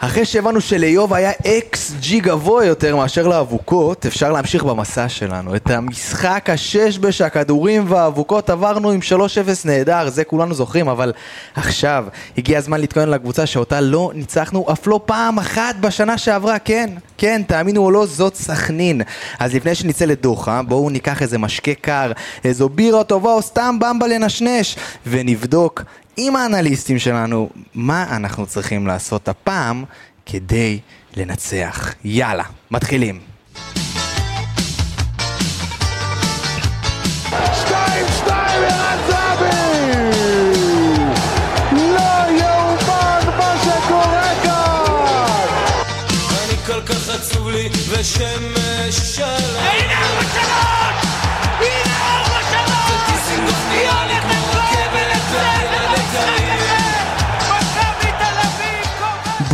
[0.00, 5.56] אחרי שהבנו שלאיוב היה אקס ג'י גבוה יותר מאשר לאבוקות, אפשר להמשיך במסע שלנו.
[5.56, 9.12] את המשחק השש הכדורים והאבוקות עברנו עם 3-0
[9.64, 11.12] נהדר, זה כולנו זוכרים, אבל
[11.54, 12.04] עכשיו
[12.38, 17.42] הגיע הזמן להתכונן לקבוצה שאותה לא ניצחנו אף לא פעם אחת בשנה שעברה, כן, כן,
[17.46, 19.02] תאמינו או לא, זאת סכנין.
[19.38, 22.12] אז לפני שנצא לדוחה, בואו ניקח איזה משקה קר,
[22.44, 24.76] איזו בירה טובה או סתם במבה לנשנש,
[25.06, 25.82] ונבדוק
[26.20, 29.84] עם האנליסטים שלנו מה אנחנו צריכים לעשות הפעם
[30.26, 30.78] כדי
[31.16, 31.94] לנצח.
[32.04, 33.20] יאללה, מתחילים.
[37.54, 38.38] שתיים, שתיים,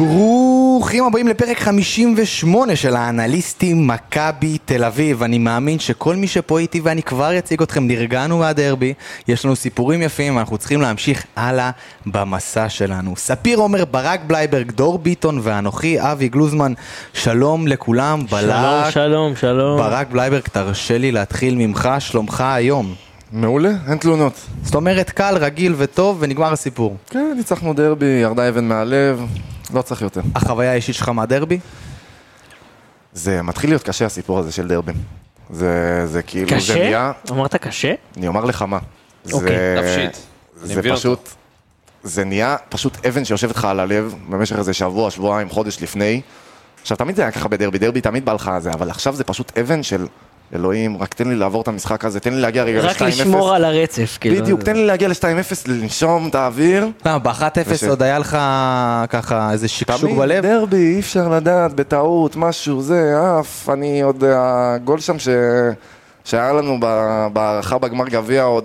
[0.04, 5.22] ברוכים הבאים לפרק 58 של האנליסטים מכבי תל אביב.
[5.22, 8.94] אני מאמין שכל מי שפה איתי ואני כבר אציג אתכם, נרגענו מהדרבי,
[9.28, 11.70] יש לנו סיפורים יפים, אנחנו צריכים להמשיך הלאה
[12.06, 13.16] במסע שלנו.
[13.16, 16.72] ספיר עומר, ברק בלייברג, דור ביטון ואנוכי אבי גלוזמן,
[17.12, 18.91] שלום לכולם, שלום, בלק.
[18.91, 19.78] שלום, שלום.
[19.78, 22.94] ברק בלייברג, תרשה לי להתחיל ממך, שלומך היום.
[23.33, 24.33] מעולה, אין תלונות.
[24.62, 26.96] זאת אומרת, קל, רגיל וטוב, ונגמר הסיפור.
[27.11, 29.20] כן, ניצחנו דרבי, ירדה אבן מהלב,
[29.75, 30.20] לא צריך יותר.
[30.34, 31.58] החוויה האישית שלך מהדרבי?
[33.12, 34.92] זה מתחיל להיות קשה הסיפור הזה של דרבי.
[35.50, 36.75] זה, זה כאילו, זה קשה?
[36.75, 37.95] נהיה, אמרת קשה?
[38.17, 38.78] אני אומר לך מה.
[39.33, 39.48] אוקיי.
[39.48, 40.27] זה, נפשית.
[40.56, 41.28] זה מבין פשוט,
[42.02, 46.20] זה נהיה פשוט אבן שיושבת לך על הלב במשך איזה שבוע, שבועיים, חודש לפני.
[46.83, 49.25] עכשיו, תמיד זה היה ככה בדרבי, דרבי תמיד בא לך על זה, אבל עכשיו זה
[49.25, 50.06] פשוט אבן של
[50.55, 52.88] אלוהים, רק תן לי לעבור את המשחק הזה, תן לי להגיע רגע ל-2-0.
[52.88, 54.42] רק לשמור על הרצף, כאילו.
[54.42, 55.24] בדיוק, תן לי להגיע ל-2-0,
[55.69, 56.88] לנשום את האוויר.
[57.06, 58.38] למה, ב-1-0 וש- עוד היה לך
[59.08, 60.42] ככה איזה שקשוק תמיד בלב?
[60.46, 63.69] דרבי, אי אפשר לדעת, בטעות, משהו, זה, עף.
[63.72, 65.16] אני עוד, הגול שם.
[66.24, 66.80] שהיה לנו
[67.33, 68.64] בהערכה בגמר גביע עוד...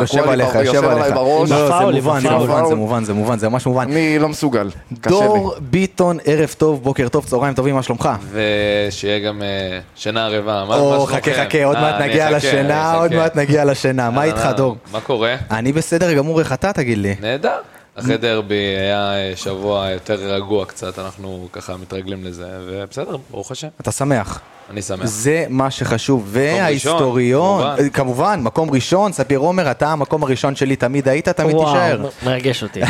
[0.00, 1.14] יושב תקוע לי עליך, יושב עליך.
[1.14, 1.50] בראש.
[1.50, 2.30] לא, זה מובן, זה.
[2.30, 3.82] מובן, זה מובן, זה מובן, זה ממש מובן.
[3.82, 5.20] אני לא מסוגל, קשה לי.
[5.20, 8.08] דור ביטון, ערב טוב, בוקר טוב, צהריים טובים, מה שלומך?
[8.32, 10.64] ושיהיה גם אה, שינה ערבה.
[10.68, 11.44] מה- או, מה חכה, שלומכם?
[11.48, 13.14] חכה, עוד אה, מעט נגיע לשינה, עוד.
[13.14, 14.10] מעט נגיע לשינה.
[14.10, 14.76] מה אה, איתך, דור?
[14.92, 15.36] מה קורה?
[15.50, 17.14] אני בסדר גמור, איך אתה, תגיד לי?
[17.20, 17.56] נהדר.
[17.98, 23.92] אחרי דרבי היה שבוע יותר רגוע קצת, אנחנו ככה מתרגלים לזה, ובסדר, ברוך השם, אתה
[23.92, 24.40] שמח.
[24.70, 25.04] אני שמח.
[25.06, 26.36] זה מה שחשוב.
[26.36, 27.84] ראשון, וההיסטוריון, כמובן.
[27.84, 31.96] אה, כמובן, מקום ראשון, ספיר עומר, אתה המקום הראשון שלי, תמיד היית, תמיד תישאר.
[32.00, 32.80] וואו, מרגש אותי.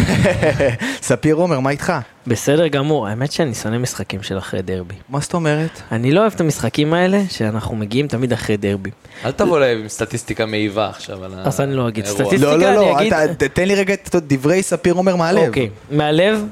[1.02, 1.92] ספיר עומר, מה איתך?
[2.26, 4.94] בסדר גמור, האמת שאני שונא משחקים של אחרי דרבי.
[5.08, 5.80] מה זאת אומרת?
[5.92, 8.90] אני לא אוהב את המשחקים האלה, שאנחנו מגיעים תמיד אחרי דרבי.
[9.24, 12.24] אל תבוא להם עם סטטיסטיקה מעיבה עכשיו על אז אני לא אגיד האירוע.
[12.24, 12.52] סטטיסטיקה.
[12.56, 15.46] לא, לא, לא, אני אגיד- אתה- תן לי רגע את דברי ספיר עומר מהלב.
[15.48, 16.44] אוקיי, מהלב,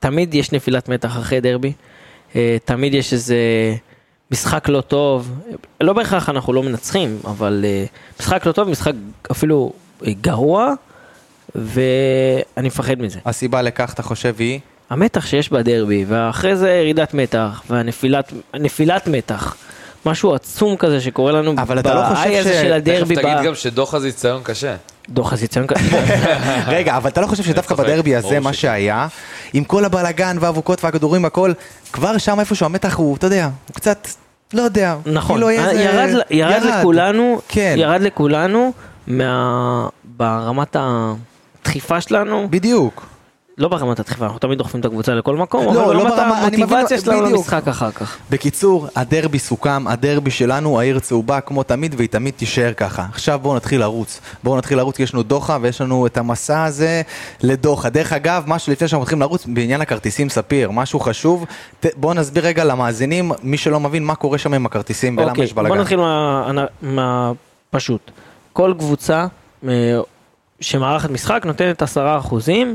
[0.00, 1.72] תמיד יש נפילת מתח אחרי דרבי.
[2.36, 3.36] אה, תמיד יש איזה
[4.30, 5.30] משחק לא טוב.
[5.80, 7.84] לא בהכרח אנחנו לא מנצחים, אבל אה,
[8.20, 8.92] משחק לא טוב, משחק
[9.30, 9.72] אפילו
[10.06, 10.72] אה, גרוע,
[11.54, 11.86] ואני
[12.66, 13.18] מפחד מזה.
[13.26, 14.60] הסיבה לכך, אתה חושב, היא?
[14.90, 19.56] המתח שיש בדרבי, ואחרי זה ירידת מתח, והנפילת נפילת מתח.
[20.06, 23.44] משהו עצום כזה שקורה לנו אבל אתה לא חושב ש- של תכף הדרבי, תגיד ב-
[23.44, 24.76] גם שדוח הזה יציון קשה.
[25.08, 25.80] דוח הזיציון כזה.
[26.76, 28.52] רגע, אבל אתה לא חושב שדווקא בדרבי הזה, מה.
[28.52, 29.06] שהיה,
[29.54, 31.52] עם כל הבלאגן והאבוקות והכדורים והכל,
[31.92, 34.08] כבר שם איפשהו המתח הוא, אתה יודע, הוא קצת,
[34.52, 34.96] לא יודע.
[35.06, 37.74] נכון, כאילו היה איזה- ירד, ירד לכולנו, כן.
[37.78, 38.72] ירד לכולנו
[39.06, 39.88] מה...
[40.04, 43.06] ברמת הדחיפה שלנו, בדיוק.
[43.58, 47.00] לא ברמת הדחיפה, אנחנו תמיד דוחפים את הקבוצה לכל מקום, לא, אבל לא ברמת המוטיבציה
[47.00, 47.20] שלנו.
[47.26, 48.18] למשחק אחר כך.
[48.30, 53.06] בקיצור, הדרבי סוכם, הדרבי שלנו, העיר צהובה כמו תמיד, והיא תמיד תישאר ככה.
[53.12, 54.20] עכשיו בואו נתחיל לרוץ.
[54.42, 57.02] בואו נתחיל לרוץ, כי יש לנו דוחה, ויש לנו את המסע הזה
[57.42, 57.88] לדוחה.
[57.90, 61.44] דרך אגב, משהו לפני שאנחנו מתחילים לרוץ, בעניין הכרטיסים, ספיר, משהו חשוב.
[61.96, 65.52] בואו נסביר רגע למאזינים, מי שלא מבין מה קורה שם עם הכרטיסים ולמה אוקיי, יש
[65.52, 65.78] בלאגן.
[65.80, 68.10] נתחיל מה- מהפשוט.
[68.52, 69.26] כל קבוצה
[69.68, 69.70] אה,
[70.60, 72.74] שמארחת משחק נותנת עשרה אחוזים,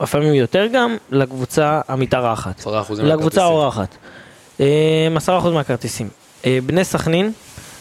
[0.00, 2.60] לפעמים יותר גם, לקבוצה המתארחת.
[2.60, 2.66] 10%
[3.02, 3.42] לקבוצה.
[3.42, 3.96] האורחת.
[4.60, 6.08] אה, עשרה אחוז מהכרטיסים.
[6.46, 7.32] אה, בני סכנין,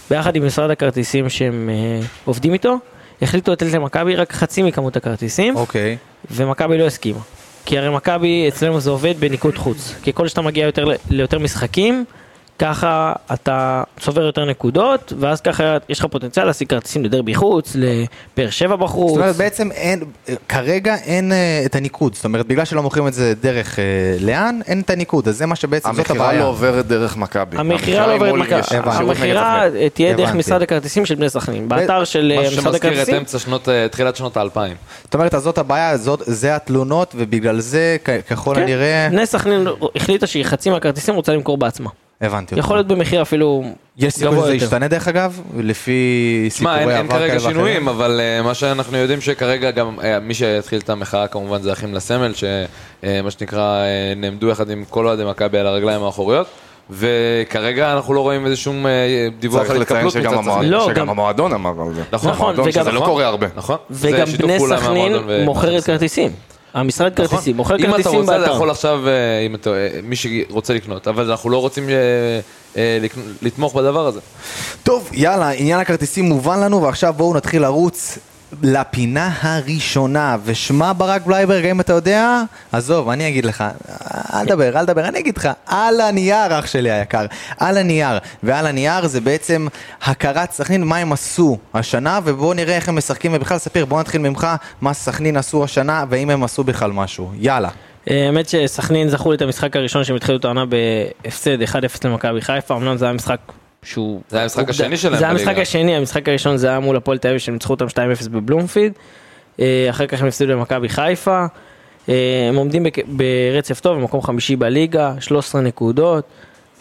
[0.09, 2.77] ביחד עם משרד הכרטיסים שהם אה, עובדים איתו,
[3.21, 5.97] החליטו לתת למכבי רק חצי מכמות הכרטיסים, אוקיי.
[6.31, 7.19] ומכבי לא הסכימה.
[7.65, 9.95] כי הרי מכבי אצלנו זה עובד בניקוד חוץ.
[10.07, 12.05] ככל שאתה מגיע יותר, ליותר משחקים,
[12.59, 18.49] ככה אתה צובר יותר נקודות, ואז ככה יש לך פוטנציאל להשיג כרטיסים לדרבי חוץ, לבאר
[18.49, 19.09] שבע בחוץ.
[19.13, 20.03] זאת אומרת, בעצם אין,
[20.49, 23.83] כרגע אין אה, את הניקוד, זאת אומרת, בגלל שלא מוכרים את זה דרך אה,
[24.19, 26.39] לאן, אין את הניקוד, אז זה מה שבעצם, זאת המכירה הבעיה.
[26.41, 27.57] לא עוברת דרך מכבי.
[27.57, 29.63] המכירה לא עוברת מכבי, המכירה.
[29.93, 30.37] תהיה דרך הבנתי.
[30.37, 33.15] משרד הכרטיסים של בני סכנין, באתר של אה, משהו משרד שמזכיר את הכרטיסים.
[33.15, 34.75] אמצע שנות, אה, תחילת שנות האלפיים.
[35.03, 39.25] זאת אומרת, אז זאת הבעיה, זאת, זה התלונות, ובגלל זה, כ- ככל כן, הנראה, בני
[39.25, 41.89] סכנין החליטה שהיא חצי מהכרטיסים רוצה למכור בעצמה.
[42.21, 42.65] הבנתי אותך.
[42.65, 43.63] יכול להיות במחיר אפילו
[43.97, 44.55] יש סיכוי שזה.
[44.55, 46.01] ישתנה דרך אגב, לפי
[46.49, 47.51] סיפורי אין, עבר אין כאלה כרגע ואחרים?
[47.55, 51.73] שינויים, אבל uh, מה שאנחנו יודעים שכרגע גם uh, מי שהתחיל את המחאה כמובן זה
[51.73, 56.47] אחים לסמל, שמה שנקרא uh, נעמדו יחד עם כל אוהדי מכבי על הרגליים האחוריות,
[56.89, 58.89] וכרגע אנחנו לא רואים איזה שום uh,
[59.39, 60.69] דיווח צריך על לציין התקפלות מצד המועדון- סכנין.
[60.71, 62.01] לא, שגם גם- המועדון אמר על זה.
[62.11, 63.47] נכון, נכון, שזה לא קורה הרבה.
[63.55, 63.77] נכון.
[63.91, 65.13] וגם בני סכנין
[65.45, 65.83] מוכרת.
[65.83, 66.31] כרטיסים.
[66.77, 68.55] המשרד כרטיסים, מוכר אם אתה כרטיסים רוצה, אתה באתר.
[68.55, 71.89] יכול עכשיו, אה, אם אתה, אה, מי שרוצה לקנות, אבל אנחנו לא רוצים
[72.75, 72.97] אה,
[73.41, 74.19] לתמוך בדבר הזה.
[74.83, 78.17] טוב, יאללה, עניין הכרטיסים מובן לנו, ועכשיו בואו נתחיל לרוץ
[78.63, 82.41] לפינה הראשונה, ושמה ברק בלייברג, האם אתה יודע?
[82.71, 83.63] עזוב, אני אגיד לך,
[84.33, 87.25] אל תדבר, אל תדבר, אני אגיד לך, על הנייר, אח שלי היקר,
[87.57, 89.67] על הנייר, ועל הנייר זה בעצם
[90.01, 94.21] הכרת סכנין, מה הם עשו השנה, ובואו נראה איך הם משחקים, ובכלל ספיר, בואו נתחיל
[94.21, 94.47] ממך,
[94.81, 97.69] מה סכנין עשו השנה, והאם הם עשו בכלל משהו, יאללה.
[98.09, 102.41] אה, האמת שסכנין זכו לי את המשחק הראשון שהם התחילו את העונה בהפסד 1-0 למכבי
[102.41, 103.39] חיפה, אמנם זה היה משחק
[103.83, 104.21] שהוא...
[104.29, 105.57] זה היה המשחק השני שלהם זה היה המשחק.
[105.57, 108.93] השני, המשחק הראשון זה היה מול הפועל תל אביב שהם ניצחו אותם 2-0 בבלומפילד,
[109.59, 111.45] אה, אחר כך הם הפסידו למכבי חיפה,
[112.09, 116.25] אה, הם עומדים ברצף טוב, במקום חמישי בליגה, 13 נקודות,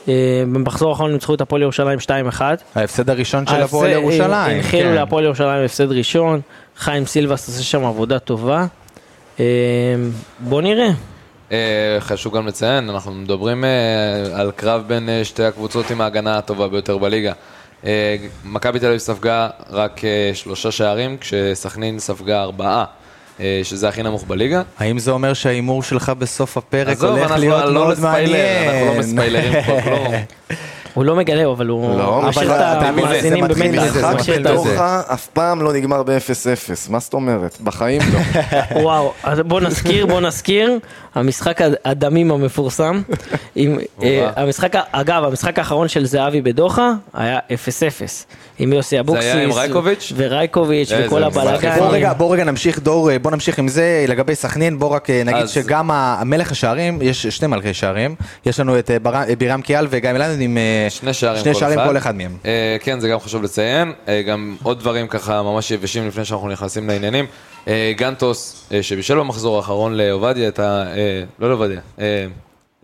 [0.09, 0.15] אה,
[0.53, 2.41] במחזור האחרון ניצחו את הפועל ירושלים 2-1.
[2.75, 4.57] ההפסד הראשון של הפועל ירושלים.
[4.57, 4.95] הנחילו כן.
[4.95, 6.41] להפועל ירושלים הפסד ראשון,
[6.77, 8.67] חיים סילבס עושה שם עבודה טובה.
[10.41, 10.91] בוא נראה.
[11.53, 16.39] אה, חשוב גם לציין, אנחנו מדברים אה, על קרב בין אה, שתי הקבוצות עם ההגנה
[16.39, 17.33] הטובה ביותר בליגה.
[18.45, 20.01] מכבי תל אביב ספגה רק
[20.35, 22.85] שלושה שערים, כשסכנין ספגה ארבעה,
[23.63, 24.63] שזה הכי נמוך בליגה.
[24.79, 28.69] האם זה אומר שההימור שלך בסוף הפרק עזוב, הולך להיות לא מאוד מעניין?
[28.69, 30.07] אנחנו לא מספיילרים פה כלום.
[30.97, 31.99] הוא לא מגלה, אבל הוא...
[31.99, 34.53] לא, זה המאזינים מתחיל במתח, מזה, הוא זה משאיר מתחיל את מזה.
[34.61, 34.71] הזה.
[34.71, 36.11] דוחה אף פעם לא נגמר ב-0-0,
[36.91, 37.61] מה זאת אומרת?
[37.61, 38.19] בחיים לא.
[38.83, 40.79] וואו, אז בוא נזכיר, בוא נזכיר,
[41.15, 43.03] המשחק הד- הדמים המפורסם,
[43.57, 47.51] עם, אה, המשחק, אגב, המשחק האחרון של זהבי בדוחה היה 0-0,
[48.59, 50.13] עם יוסי אבוקסיס, היה עם רייקוביץ'?
[50.17, 51.23] ורייקוביץ' איזה וכל.
[51.25, 51.79] הבלאגן.
[51.79, 55.11] בוא רגע, בוא רגע נמשיך, דור, אה, בוא נמשיך עם זה, לגבי סכנין, בוא רק
[55.11, 58.15] אה, נגיד אז- שגם המלך השערים, יש שני מלכי שערים,
[58.47, 60.59] יש לנו את אה, בר- בירם קיאל וגיא מלנד עם
[60.89, 61.89] שני שערים שני כל שערים אחד.
[61.89, 62.37] כל אחד מהם.
[62.45, 63.93] אה, כן, זה גם חשוב לציין.
[64.09, 67.25] אה, גם עוד דברים ככה ממש יבשים לפני שאנחנו נכנסים לעניינים.
[67.69, 70.63] אה, גנטוס, אה, שבישל במחזור האחרון לעובדיה את ה...
[70.97, 72.27] אה, לא לעובדיה, אה,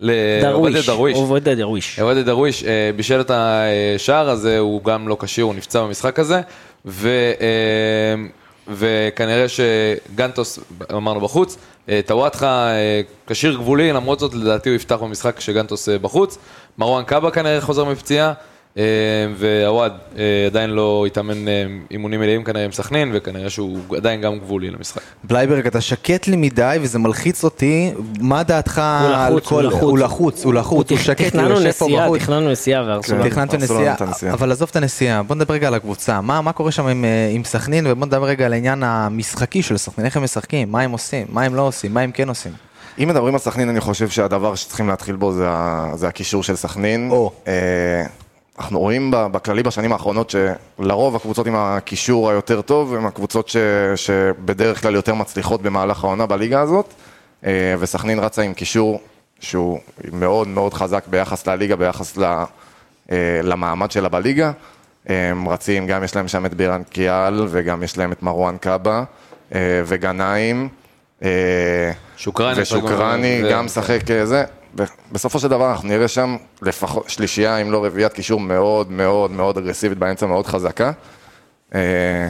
[0.03, 1.17] לעובדיה דרוויש.
[1.17, 1.99] עובדיה דרוויש.
[1.99, 6.41] עובדיה דרוויש אה, בישל את השער הזה, הוא גם לא כשיר, הוא נפצע במשחק הזה.
[6.87, 7.09] ו...
[7.41, 8.15] אה,
[8.69, 10.59] וכנראה שגנטוס,
[10.93, 11.57] אמרנו בחוץ,
[11.89, 12.69] אה, טוואטחה
[13.27, 16.39] כשיר גבולי, למרות זאת לדעתי הוא יפתח במשחק כשגנטוס בחוץ.
[16.79, 18.33] מרואן קאבה כנראה חוזר מפציעה,
[19.37, 24.39] ועווד אה, עדיין לא התאמן אה, אימונים מלאים כנראה עם סכנין, וכנראה שהוא עדיין גם
[24.39, 25.01] גבולי למשחק.
[25.25, 29.55] בלייברג, אתה שקט לי מדי וזה מלחיץ אותי, מה דעתך הוא על כל...
[29.55, 30.45] הוא לחוץ.
[30.45, 32.21] הוא לחוץ, הוא הוא שקט, הוא תכננו יושב פה נסיעה, בחוץ.
[32.23, 33.31] תכננו נסיעה והרסו לנו.
[33.31, 34.33] תכננתם לנו נסיעה.
[34.33, 37.87] אבל עזוב את הנסיעה, בוא נדבר רגע על הקבוצה, מה קורה שם עם, אה, סכנין
[37.87, 41.43] ובוא נדבר רגע על העניין המשחקי של סכנין, איך הם משחקים, מה הם עושים, מה
[41.43, 42.53] הם לא עושים, מה הם כן עושים.
[42.99, 45.49] אם מדברים על סכנין, אני חושב שהדבר שצריכים להתחיל בו זה,
[45.95, 47.11] זה הקישור של סכנין.
[47.11, 47.33] או.
[47.47, 48.05] אה,
[48.63, 50.35] אנחנו רואים בכללי בשנים האחרונות
[50.79, 53.57] שלרוב הקבוצות עם הקישור היותר טוב הן הקבוצות ש,
[53.97, 56.95] שבדרך כלל יותר מצליחות במהלך העונה בליגה הזאת,
[57.47, 59.01] אה, וסכנין רצה עם קישור
[59.41, 59.79] שהוא
[60.13, 64.53] מאוד מאוד חזק ביחס לליגה, ביחס ל, אה, למעמד שלה בליגה.
[65.07, 69.05] הם רצים, גם יש להם שם את בירן קיאל וגם יש להם את מרואן קאבה
[69.55, 70.69] אה, וגנאים.
[71.23, 72.61] אה, שוקרני.
[72.61, 74.45] ושוקרני גם משחק אה, זה.
[75.13, 79.59] בסופו של דבר אנחנו נראה שם לפחות שלישייה, אם לא רביעיית קישור מאוד מאוד מאוד
[79.59, 80.93] אגרסיבית באמצע, מאוד חזקה.
[81.75, 82.29] אה,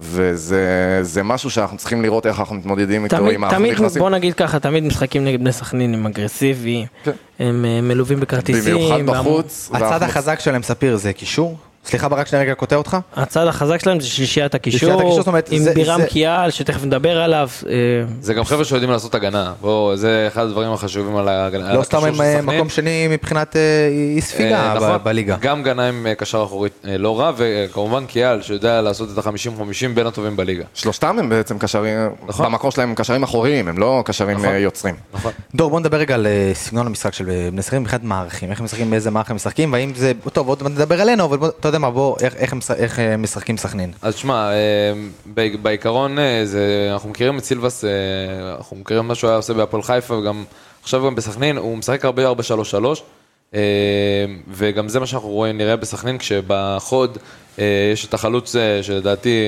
[0.00, 4.02] וזה זה משהו שאנחנו צריכים לראות איך אנחנו מתמודדים איתו, אם אנחנו תמיד, נכנסים.
[4.02, 7.10] בוא נגיד ככה, תמיד משחקים נגד בני סכנין הם אגרסיביים, כן.
[7.38, 8.74] הם אה, מלווים בכרטיסים.
[8.74, 9.70] במיוחד בחוץ.
[9.74, 11.56] הצד החזק שלהם, ספיר, זה קישור?
[11.88, 12.96] סליחה ברק שאני רגע קוטע אותך.
[13.16, 17.48] הצד החזק שלהם זה שלישיית שלישיית הקישור, עם זה- בירם זה- קיאל, שתכף נדבר עליו.
[17.68, 17.72] אה,
[18.20, 21.74] זה גם חבר'ה שיודעים לעשות הגנה, בוא, זה אחד הדברים החשובים על ההגנה.
[21.74, 22.56] לא סתם הקישור הם אה.
[22.56, 23.56] מקום שני מבחינת
[24.16, 24.98] אי ספיגה אה, ב- נכון.
[25.02, 25.36] בליגה.
[25.40, 29.62] גם גנה עם אה, קשר אחורי אה, לא רע, וכמובן קיאל שיודע לעשות את ה-50-50
[29.94, 30.64] בין הטובים בליגה.
[30.74, 32.46] שלושתם הם בעצם קשרים, נכון.
[32.46, 34.54] במקור שלהם הם קשרים אחוריים, הם לא קשרים נכון.
[34.54, 34.94] יוצרים.
[35.14, 35.32] נכון.
[35.54, 38.90] דור בוא נדבר רגע על סגנון המשחק של בני סכנין מבחינת מערכים, איך הם משחקים,
[38.90, 41.90] באיזה מערך הם משחקים, והאם זה, טוב עוד נדבר עלינו, אבל בוא, אתה יודע מה,
[41.90, 43.92] בוא, איך- איך איך אה, משחקים סכנין.
[44.02, 44.92] אז שמע, אה,
[45.62, 47.84] בעיקרון אה, זה, אנחנו מכירים את סילבס,
[48.58, 50.44] אנחנו מכירים מה שהוא היה עושה בהפועל חיפה, וגם
[50.82, 52.34] עכשיו גם בסכנין, הוא משחק הרבה 4-3-3,
[53.54, 53.60] אה,
[54.48, 57.18] וגם זה מה שאנחנו רואים, נראה בסכנין, כשבחוד
[57.92, 59.44] יש את החלוץ שלדעתי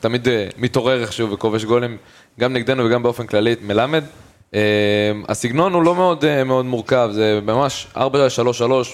[0.00, 1.96] תמיד מתעורר איכשהו וכובש גולים,
[2.40, 4.04] גם נגדנו וגם באופן כללי, מלמד.
[4.54, 4.60] אה,
[5.28, 8.00] הסגנון הוא לא מאוד, אה, מאוד מורכב, זה ממש 4-3-3,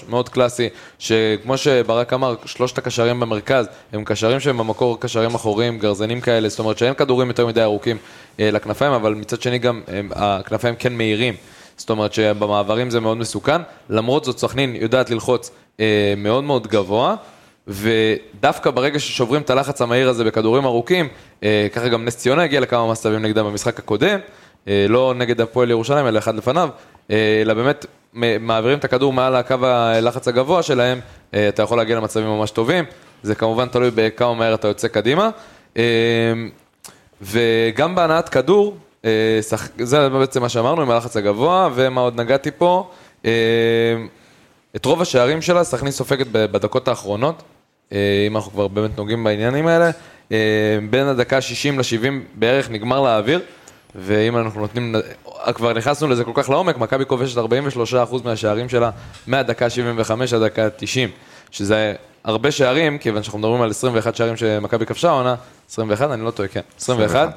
[0.09, 6.21] מאוד קלאסי, שכמו שברק אמר, שלושת הקשרים במרכז הם קשרים שהם במקור קשרים אחוריים, גרזנים
[6.21, 7.97] כאלה, זאת אומרת שאין כדורים יותר מדי ארוכים
[8.39, 11.33] אה, לכנפיים, אבל מצד שני גם הם, הכנפיים כן מהירים.
[11.77, 17.15] זאת אומרת שבמעברים זה מאוד מסוכן, למרות זאת סכנין יודעת ללחוץ אה, מאוד מאוד גבוה,
[17.67, 21.07] ודווקא ברגע ששוברים את הלחץ המהיר הזה בכדורים ארוכים,
[21.43, 24.19] אה, ככה גם נס ציונה הגיע לכמה מצבים נגדם במשחק הקודם, אה,
[24.89, 26.69] לא נגד הפועל ירושלים, אלא אחד לפניו,
[27.11, 27.85] אה, אלא באמת
[28.39, 30.99] מעבירים את הכדור מעל הקו הלחץ הגבוה שלהם,
[31.33, 32.85] אה, אתה יכול להגיע למצבים ממש טובים,
[33.23, 35.29] זה כמובן תלוי בכמה מהר אתה יוצא קדימה.
[35.77, 35.83] אה,
[37.21, 39.39] וגם בהנעת כדור, אה.
[39.77, 42.89] זה בעצם מה שאמרנו עם הלחץ הגבוה, ומה עוד נגעתי פה,
[43.25, 43.31] אה,
[44.75, 47.43] את רוב השערים שלה סכנין סופגת בדקות האחרונות,
[47.91, 49.89] אה, אם אנחנו כבר באמת נוגעים בעניינים האלה,
[50.31, 50.37] אה,
[50.89, 53.41] בין הדקה ה-60 ל-70 בערך נגמר לאוויר,
[53.95, 54.95] ואם אנחנו נותנים,
[55.53, 57.41] כבר נכנסנו לזה כל כך לעומק, מכבי כובשת 43%
[58.23, 58.89] מהשערים שלה
[59.27, 61.09] מהדקה ה-75 עד הדקה ה-90,
[61.51, 65.35] שזה הרבה שערים, כיוון שאנחנו מדברים על 21 שערים שמכבי כבשה העונה,
[65.69, 67.15] 21, אני לא טועה, כן, 21.
[67.15, 67.31] אה,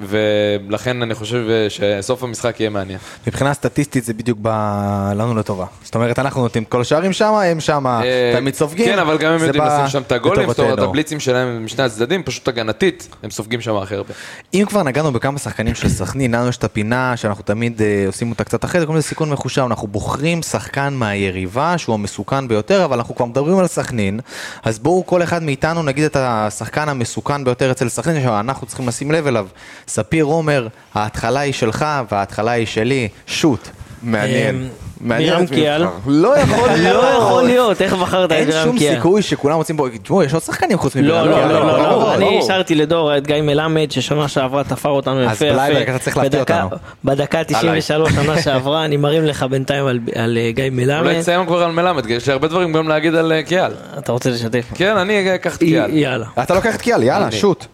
[0.00, 2.98] ולכן אני חושב אה, שסוף המשחק יהיה מעניין.
[3.26, 5.66] מבחינה סטטיסטית זה בדיוק בא לנו לטובה.
[5.82, 8.86] זאת אומרת, אנחנו נותנים כל השערים שם, הם שם אה, תמיד סופגים.
[8.86, 10.78] כן, אבל גם הם יודעים לשים שם את הגולים, זאת אומרת.
[10.78, 14.14] הבליצים שלהם משני הצדדים, פשוט הגנתית, הם סופגים שם הכי הרבה.
[14.54, 18.30] אם כבר נגענו בכמה שחקנים של סכנין, לנו יש את הפינה שאנחנו תמיד אה, עושים
[18.30, 22.96] אותה קצת אחרת, קוראים לזה סיכון מחושב, אנחנו בוחרים שחקן מהיריבה שהוא המסוכן ביותר, אבל
[22.96, 24.20] אנחנו כבר מדברים על סכנין,
[24.62, 29.07] אז בואו כל אחד מאיתנו נגיד את השחקן המסוכן ביותר אצל סכנין, שאנחנו צריכים לשים
[29.12, 29.46] לב אליו.
[29.88, 33.68] ספיר עומר, ההתחלה היא שלך וההתחלה היא שלי, שוט.
[34.02, 34.62] מעניין.
[34.62, 34.68] אה,
[35.00, 35.56] מעניין את מי.
[35.56, 35.88] נבחר.
[36.06, 37.02] לא יכול להיות.
[37.02, 38.94] לא יכול להיות, איך בחרת את אין בירם שום קיאל?
[38.94, 41.48] סיכוי שכולם רוצים בו, תשמעו, יש עוד שחקנים חוץ מבירם לא, לא, קיאל.
[41.48, 42.38] לא, לא, לא, אני.
[42.42, 45.54] השארתי לדור את גיא מלמד ששנה שעברה תפר אותנו אז יפה יפה.
[45.56, 46.78] בלייברג, אתה צריך להפתיע בדקה- אותנו.
[47.04, 51.20] בדקה 93 שנה שעברה, אני מרים לך בינתיים על- על אה, גיא אולי מלמד.
[51.20, 53.70] תסיים כבר על מלמד, כי יש לי הרבה דברים גם להגיד על אה, קיאל.
[53.98, 54.64] אתה רוצה לשתף?
[54.74, 55.90] כן, אני אקח את קיאל.
[55.96, 56.26] יאללה.
[56.42, 57.32] אתה לוקח את קיאל, יאללה.
[57.32, 57.66] שוט.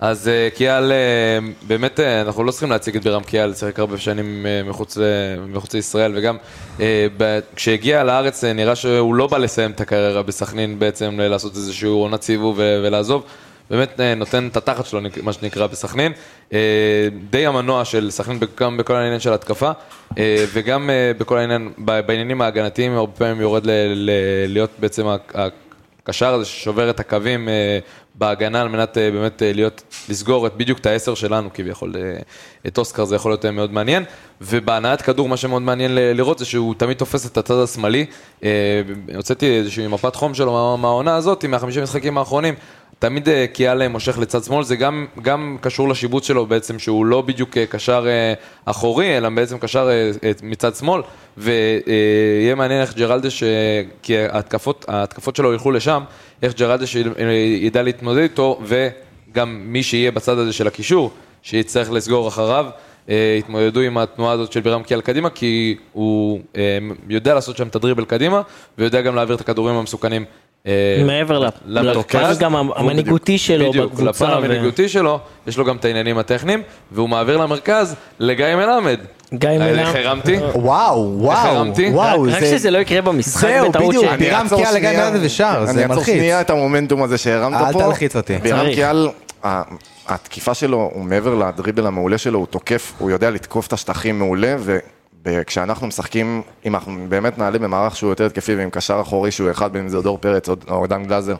[0.00, 3.98] אז אה, קיאל, אה, באמת, אה, אנחנו לא צריכים להציג את בירם קיאל, שיחק הרבה
[3.98, 4.98] שנים מחוץ
[5.48, 6.36] מחוץ לישראל, וגם
[7.56, 12.22] כשהגיע לארץ אה, נראה שהוא לא בא לסיים את הקריירה בסכנין בעצם, לעשות איזשהו עונת
[12.22, 13.24] סיבוב ולעזוב.
[13.70, 16.12] באמת נותן את התחת שלו, מה שנקרא, בסכנין.
[17.30, 19.70] די המנוע של סכנין גם בכל העניין של התקפה,
[20.52, 24.10] וגם בכל העניין, בעניינים ההגנתיים, הרבה פעמים יורד ל- ל-
[24.48, 27.48] להיות בעצם הקשר הזה ששובר את הקווים
[28.14, 31.92] בהגנה על מנת אה, באמת אה, להיות, לסגור את בדיוק את העשר שלנו כביכול.
[31.96, 32.18] אה,
[32.66, 34.04] את אוסקר זה יכול להיות מאוד מעניין.
[34.40, 38.06] ובהנעת כדור מה שמאוד מעניין לראות זה שהוא תמיד תופס את הצד השמאלי.
[39.16, 42.54] הוצאתי איזושהי מפת חום שלו מה- מהעונה הזאת, מהחמישים משחקים האחרונים.
[42.98, 47.20] תמיד קיאל אה, מושך לצד שמאל, זה גם, גם קשור לשיבוץ שלו בעצם, שהוא לא
[47.22, 48.06] בדיוק קשר
[48.64, 49.88] אחורי, אלא בעצם קשר
[50.42, 51.02] מצד שמאל,
[51.36, 53.42] ויהיה מעניין איך ג'רלדש,
[54.02, 56.02] כי ההתקפות, ההתקפות שלו ילכו לשם,
[56.42, 61.10] איך ג'רלדש י- אה, ידע להתמודד איתו, וגם מי שיהיה בצד הזה של הקישור,
[61.42, 62.66] שיצטרך לסגור אחריו.
[63.08, 66.78] אה, התמודדו עם התנועה הזאת של בירם קיאל קדימה, כי הוא אה,
[67.08, 68.42] יודע לעשות שם את הדריבל קדימה,
[68.78, 70.24] ויודע גם להעביר את הכדורים המסוכנים.
[70.66, 71.48] אה, מעבר.
[71.66, 74.10] לפן גם המנהיגותי שלו בדיוק, בקבוצה.
[74.10, 76.62] לפן ו- המנהיגותי שלו, יש לו גם את העניינים הטכניים,
[76.92, 79.00] והוא מעביר למרכז לגיא מלמד.
[79.34, 79.78] גיא אה, מלמד.
[79.78, 80.36] איך הרמתי?
[80.54, 81.88] וואו, וואו, הרמתי?
[81.90, 84.90] וואו, רק שזה לא יקרה במשחק זהו, בטעות בדיוק, ש- בירם אני אעצור קיאל לגיא.
[84.90, 86.14] מלמד ושער, זה אני אעצור מלחיץ.
[86.14, 87.78] שנייה את המומנטום הזה שהרמת אל פה.
[87.82, 88.36] תלחיץ אותי.
[88.38, 88.66] בירם.
[88.74, 89.08] קיאל,
[90.08, 94.56] התקיפה שלו, הוא מעבר לדריבל המעולה שלו, הוא תוקף, הוא יודע לתקוף את השטחים מעולה,
[95.24, 99.72] וכשאנחנו משחקים, אם אנחנו באמת נעלה במערך שהוא יותר התקפי ועם קשר אחורי שהוא אחד,
[99.72, 101.34] בין אם זה דור פרץ או- דן גלאזר,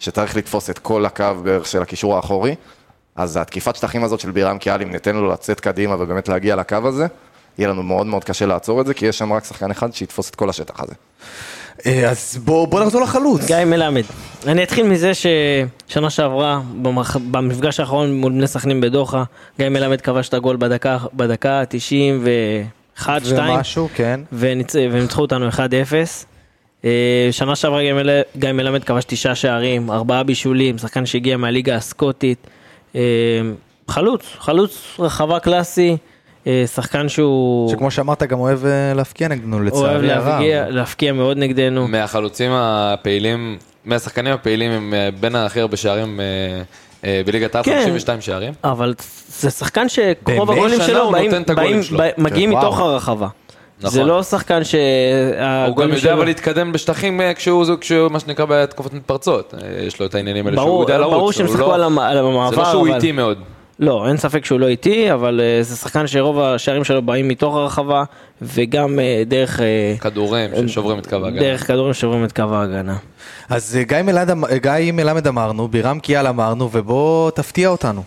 [0.00, 2.54] שצריך לתפוס את כל הקו בערך של הקישור האחורי,
[3.16, 6.76] אז התקיפת שטחים הזאת של בירם קיאל, אם ניתן לו לצאת קדימה ובאמת להגיע לקו
[6.84, 7.06] הזה,
[7.58, 10.30] יהיה לנו מאוד מאוד קשה לעצור את זה, כי יש שם רק שחקן אחד שיתפוס
[10.30, 10.92] את כל השטח הזה.
[11.86, 13.46] אה, אז בוא בוא נחזור לחלוץ.
[13.46, 14.02] גיא מלמד.
[14.46, 19.24] אני אתחיל מזה ששנה שעברה, במח- במפגש האחרון מול בני סכנין בדוחה,
[19.58, 22.66] גיא מלמד כבש את הגול בדקה, בדקה 91,
[22.96, 24.20] 2, ומשהו, כן.
[24.32, 24.74] וניצ...
[24.74, 25.58] וניצחו אותנו 1-0.
[26.84, 28.20] אה, שנה שעברה גיא, מל...
[28.36, 32.46] גיא מלמד כבש תשעה שערים, ארבעה בישולים, שחקן שהגיע מהליגה הסקוטית.
[32.94, 33.00] אה,
[33.88, 35.96] חלוץ, חלוץ רחבה קלאסי,
[36.46, 38.60] אה, שחקן שהוא שכמו שאמרת גם אוהב
[38.94, 40.26] להפקיע נגדנו אוהב לצערי הרב.
[40.26, 41.88] להפקיע, להפקיע מאוד נגדנו.
[41.88, 46.20] מהחלוצים הפעילים, מהשחקנים הפעילים הם בין הכי הרבה שערים
[47.04, 47.80] בליגת העל, כן.
[47.84, 48.52] 52 שערים.
[48.64, 48.94] אבל
[49.28, 50.50] זה שחקן שרוב?
[50.50, 51.10] הגולים שלו
[52.18, 52.80] מגיעים כן, מתוך.
[52.80, 53.28] הרחבה.
[53.80, 53.90] נכון.
[53.90, 54.60] זה לא שחקן
[55.66, 56.12] הוא גם יודע שלו...
[56.12, 59.54] אבל להתקדם בשטחים אה, כשהוא, כשהוא מה שנקרא בתקופות מתפרצות.
[59.54, 61.12] אה, יש לו את העניינים האלה שהוא יודע לרוץ.
[61.14, 63.38] ברור שהם הוא שיחקו לא- על המ- על המעבר, זה לא שהוא אבל- איטי מאוד.
[63.78, 67.54] לא, אין ספק שהוא לא איטי, אבל אה, זה שחקן שרוב השערים שלו באים מתוך
[67.54, 68.04] הרחבה,
[68.42, 69.60] וגם אה, דרך...
[69.60, 71.40] אה, כדורים ששוברים את קו ההגנה.
[71.40, 72.96] דרך כדורים שעוברים את קו ההגנה.
[73.48, 78.02] אז אה, גיא מלמד אמ- גיא מלמד אמרנו, בירם כיאל אמרנו, ובוא תפתיע אותנו.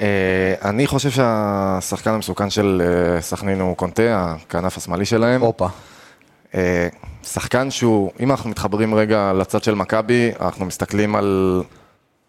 [0.00, 4.02] אה, אני חושב שהשחקן המסוכן של אה, סכנין הוא קונטה,
[4.46, 5.40] הכנף השמאלי שלהם.
[5.40, 5.68] הופה.
[6.54, 6.88] אה,
[7.22, 11.62] שחקן שהוא, אם אנחנו מתחברים רגע לצד של מכבי, אנחנו מסתכלים על,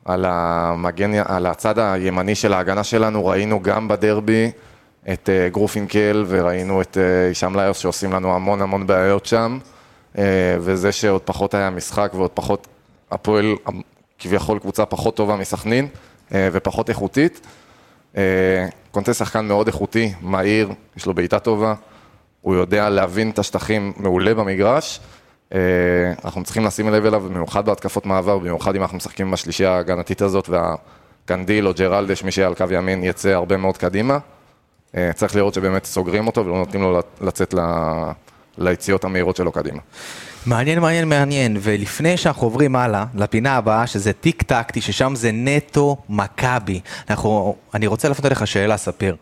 [0.05, 4.51] על, המגן, על הצד הימני של ההגנה שלנו, ראינו גם בדרבי
[5.13, 9.59] את אה, גרופינקל וראינו את אה, הישאם לאיוס שעושים לנו המון המון בעיות שם,
[10.17, 10.23] אה,
[10.59, 12.67] וזה שעוד פחות היה משחק ועוד פחות,
[13.11, 13.55] הפועל
[14.19, 15.87] כביכול קבוצה פחות טובה מסכנין
[16.31, 17.47] ופחות איכותית.
[18.91, 21.73] קונטה שחקן מאוד איכותי, מהיר, יש לו בעיטה טובה,
[22.41, 24.99] הוא יודע להבין את השטחים מעולה במגרש.
[25.53, 25.59] אה,
[26.25, 30.49] אנחנו צריכים לשים לב אליו, במיוחד בהתקפות מעבר, במיוחד אם אנחנו משחקים בשלישייה ההגנתית הזאת,
[30.49, 34.17] והגנדיל או ג'רלדש, מי שיהיה על קו ימין, יצא הרבה מאוד קדימה.
[34.97, 38.11] אה, צריך לראות שבאמת סוגרים אותו ולא נותנים לו לצאת ל-
[38.57, 39.79] ליציאות המהירות שלו קדימה.
[40.45, 41.57] מעניין, מעניין, מעניין.
[41.61, 46.79] ולפני שאנחנו עוברים הלאה, לפינה הבאה, שזה טיק טקטי, ששם זה נטו מכבי.
[47.09, 49.15] אנחנו, אני רוצה להפנות אליך שאלה, ספיר.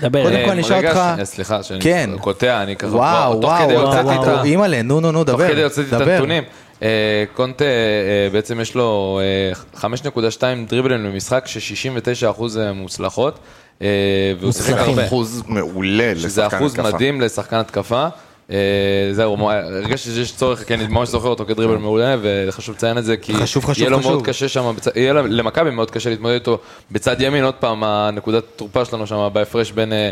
[0.00, 0.22] דבר.
[0.22, 2.10] קודם אה, כל, אני אשאל אותך- סליחה, שאני כן.
[2.20, 4.44] קוטע, אני ככה, וואו, וואו, וואו, וואו.
[4.44, 5.38] אימא'לה, נו, נו, נו, דבר.
[5.44, 6.00] תוך כדי הוצאתי את.
[6.00, 6.42] הנתונים.
[6.82, 6.88] אה,
[7.34, 7.70] קונטה אה,
[8.32, 9.20] בעצם יש לו
[9.74, 10.18] אה, 5.2
[10.68, 12.42] דריבלים למשחק, ש-69%
[12.74, 13.38] מוצלחות,
[13.82, 13.86] אה,
[14.40, 14.72] והוא שיחק.
[14.78, 15.06] הרבה.
[15.06, 16.56] אחוז מעולה לשחקן שזה התקפה.
[16.58, 18.06] אחוז מדהים לשחקן התקפה.
[18.50, 18.56] אה,
[19.12, 23.16] זהו, הרגשתי שיש צורך, כי אני ממש זוכר אותו כדריבל מעולה, וחשוב לציין את זה,
[23.16, 24.12] כי חשוב, חשוב, יהיה לו חשוב.
[24.12, 26.58] מאוד קשה שם, יהיה למכבי מאוד קשה להתמודד איתו
[26.90, 30.10] בצד ימין, עוד פעם, הנקודת תורפה שלנו שם בהפרש בין אה,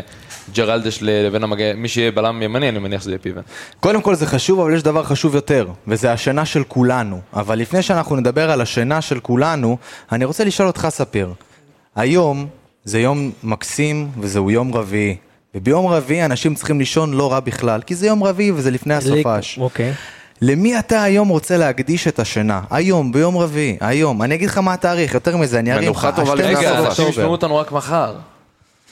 [0.53, 3.41] ג'רלדש לבין המגן, מי שיהיה בלם ימני, אני מניח שזה יהיה פיבן.
[3.79, 7.19] קודם כל זה חשוב, אבל יש דבר חשוב יותר, וזה השינה של כולנו.
[7.33, 9.77] אבל לפני שאנחנו נדבר על השינה של כולנו,
[10.11, 11.33] אני רוצה לשאול אותך, ספיר.
[11.95, 12.47] היום
[12.83, 15.26] זה יום מקסים, וזהו יום רביעי.
[15.57, 19.57] וביום רביעי אנשים צריכים לישון לא רע בכלל, כי זה יום רביעי וזה לפני הסופש.
[19.59, 19.93] אוקיי.
[20.41, 22.61] למי אתה היום רוצה להקדיש את השינה?
[22.69, 24.23] היום, ביום רביעי, היום.
[24.23, 25.87] אני אגיד לך מה התאריך, יותר מזה, אני ארים לך.
[25.87, 26.87] מנוחה טובה לפני ה- 12 רגע.
[26.89, 27.07] אנשים.
[27.09, 28.13] ישמעו אותנו רק מחר.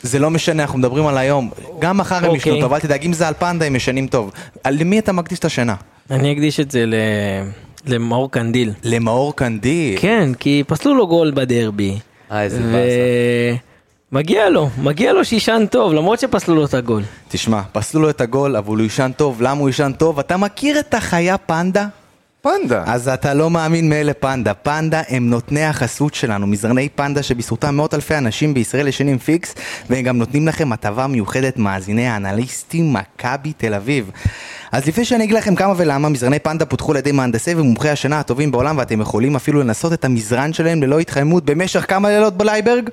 [0.04, 1.50] זה לא משנה, אנחנו מדברים על היום.
[1.80, 2.38] גם מחר הם אוקיי.
[2.38, 4.32] ישנו טוב, אל תדאג, אם זה על פנדה הם ישנים טוב.
[4.70, 5.76] למי אתה מקדיש את השינה?
[6.12, 6.94] אני אקדיש את זה ל-
[7.86, 8.72] למאור קנדיל.
[8.84, 10.00] למאור קנדיל.
[10.02, 11.98] כן, כי פסלו לו גול בדרבי.
[12.32, 13.56] אה, איזה באסה.
[14.12, 17.04] מגיע לו, מגיע לו שישן טוב, למרות שפסלו לו את הגול.
[17.30, 19.42] תשמע, פסלו לו את הגול, אבל הוא יישן טוב.
[19.42, 20.20] למה הוא יישן טוב?
[20.20, 21.88] אתה מכיר את החיה פנדה?
[22.42, 22.84] פנדה.
[22.86, 24.54] אז אתה לא מאמין מאלה פנדה.
[24.54, 29.56] פנדה הם נותני החסות שלנו, מזרני פנדה שבזכותם מאות אלפי אנשים בישראל ישנים פיקס,
[29.90, 34.12] והם גם נותנים לכם הטבה מיוחדת מאזיני האנליסטים מכבי תל אביב.
[34.72, 38.20] אז לפני שאני אגיד לכם כמה ולמה, מזרני פנדה פותחו על ידי מהנדסי ומומחי השינה
[38.20, 42.90] הטובים בעולם, ואתם יכולים אפילו לנסות את המזרן שלהם ללא התחממות במשך כמה לילות בלייברג?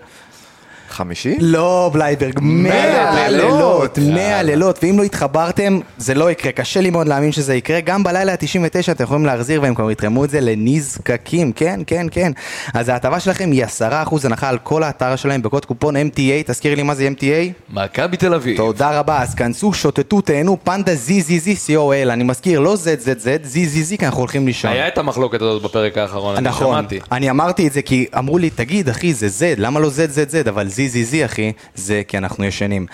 [0.92, 1.36] חמישי?
[1.40, 4.14] לא, בלייברג, 100 מאה לילות, לילות.
[4.14, 8.02] 100 לילות, ואם לא התחברתם, זה לא יקרה, קשה לי מאוד להאמין שזה יקרה, גם
[8.02, 12.32] בלילה ה-99 אתם יכולים להחזיר והם כבר יתרמו את זה לנזקקים, כן, כן, כן.
[12.74, 13.86] אז ההטבה שלכם היא 10%
[14.24, 17.72] הנחה על כל האתר שלהם בקוד קופון MTA, תזכירי לי מה זה MTA?
[17.74, 18.56] מכבי תל אביב.
[18.56, 24.06] תודה רבה, אז כנסו, שוטטו, תהנו, פנדה ZZZ CO.IL, אני מזכיר, לא ZZZ, ZZZ, כי
[24.06, 24.72] אנחנו הולכים לישון.
[24.72, 27.00] היה את המחלוקת הזאת בפרק האחרון, אני נכון, שמעתי.
[27.12, 30.66] אני אמרתי את זה כי אמרו לי, תגיד אחי, זה Z, למה לא ZZZ, אבל
[30.66, 30.81] ZZZ
[31.24, 32.86] אחי, זה כי אנחנו ישנים.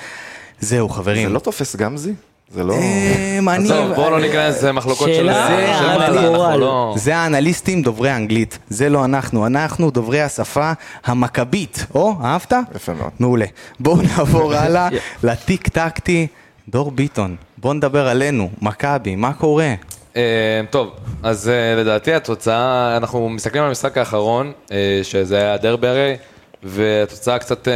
[0.61, 1.29] זהו חברים.
[1.29, 2.12] זה לא תופס גם זי?
[2.55, 2.74] זה לא...
[2.74, 6.94] אמ, אני- עזוב, בואו לא ניכנס למחלוקות של שאלה, של זה מעלה, לא...
[6.96, 10.72] זה האנליסטים דוברי אנגלית, זה לא אנחנו, אנחנו דוברי השפה
[11.05, 11.87] המכבית.
[11.94, 12.53] או, אהבת?
[12.74, 13.11] יפה מאוד.
[13.20, 13.46] מעולה.
[13.81, 14.88] בואו נעבור הלאה
[15.22, 16.27] לטיק טקטי.
[16.68, 19.74] דור ביטון, בואו נדבר עלינו, מכבי, מה קורה?
[20.16, 20.22] אה,
[20.70, 20.90] טוב,
[21.22, 26.16] אז אה, לדעתי התוצאה, אנחנו מסתכלים על המשחק האחרון, אה, שזה היה הדרבי הרי,
[26.62, 27.74] והתוצאה קצת אה,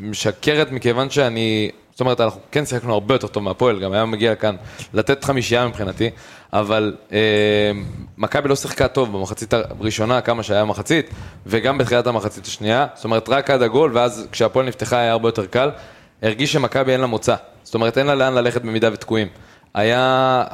[0.00, 4.34] משקרת מכיוון שאני זאת אומרת, אנחנו כן שיחקנו הרבה יותר טוב מהפועל, גם היה מגיע
[4.34, 4.56] כאן
[4.94, 6.10] לתת חמישייה מבחינתי,
[6.52, 7.18] אבל אה,
[8.18, 11.10] מכבי לא שיחקה טוב במחצית הראשונה, כמה שהיה מחצית,
[11.46, 15.46] וגם בתחילת המחצית השנייה, זאת אומרת, רק עד הגול, ואז כשהפועל נפתחה היה הרבה יותר
[15.46, 15.70] קל,
[16.22, 19.28] הרגיש שמכבי אין לה מוצא, זאת אומרת, אין לה לאן ללכת במידה ותקועים.
[19.74, 20.44] היה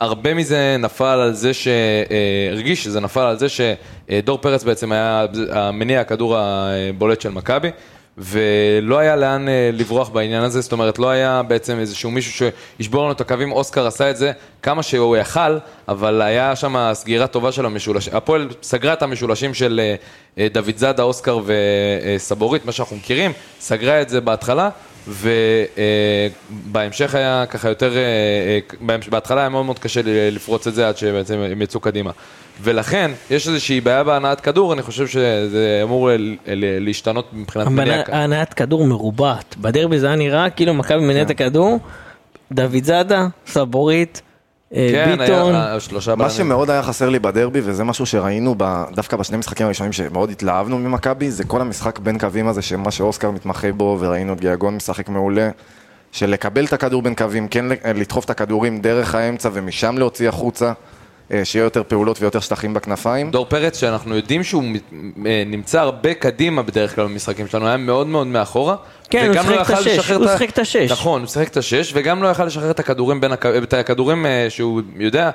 [0.00, 1.68] הרבה מזה נפל על זה ש...
[1.68, 7.70] אה, שזה נפל על זה שדור פרץ בעצם היה המניע הכדור הבולט של מכבי.
[8.18, 13.02] ולא היה לאן אה, לברוח בעניין הזה, זאת אומרת לא היה בעצם איזשהו מישהו שישבור
[13.02, 17.52] לנו את הקווים, אוסקר עשה את זה כמה שהוא יכל, אבל היה שם סגירה טובה
[17.52, 19.80] של המשולשים, הפועל סגרה את המשולשים של
[20.38, 21.38] אה, דוד זאדה, אוסקר
[22.16, 24.70] וסבורית, מה שאנחנו מכירים, סגרה את זה בהתחלה,
[25.08, 27.92] ובהמשך היה ככה יותר,
[29.10, 32.10] בהתחלה היה מאוד מאוד קשה לפרוץ את זה עד שבעצם הם יצאו קדימה.
[32.62, 36.10] ולכן, יש איזושהי בעיה בהנעת כדור, אני חושב שזה אמור
[36.80, 38.02] להשתנות מבחינת מניע.
[38.06, 39.56] הנעת כדור מרובעת.
[39.56, 41.44] בדרבי זה היה נראה כאילו מכבי מנהלת כן.
[41.44, 41.78] הכדור,
[42.52, 44.33] דוד זאדה, סבורית, אה,
[44.70, 45.54] כן, ביטון.
[45.54, 46.30] היה שלושה מה.
[46.30, 50.78] שמאוד היה חסר לי בדרבי, וזה משהו שראינו ב, דווקא בשני משחקים הראשונים שמאוד התלהבנו
[50.78, 55.08] ממכבי, זה כל המשחק בין קווים הזה, שמה שאוסקר מתמחה בו, וראינו את גיאגון משחק
[55.08, 55.50] מעולה,
[56.12, 60.66] של לקבל את הכדור בין קווים, כן לדחוף את הכדורים דרך האמצע ומשם להוציא החוצה,
[60.66, 60.72] אה,
[61.44, 63.30] שיהיה יותר פעולות ויותר שטחים בכנפיים.
[63.30, 64.64] דור פרץ, שאנחנו יודעים שהוא
[65.26, 68.76] אה, נמצא הרבה קדימה בדרך כלל במשחקים שלנו, היה מאוד מאוד מאחורה.
[69.10, 70.90] כן, הוא וגם שיחק לא את השש, הוא שיחק את השש.
[70.90, 73.46] נכון, הוא שיחק את השש, וגם לא יכל לשחרר את הכדורים בין הכ...
[73.46, 75.30] את הכדורים אה, שהוא יודע,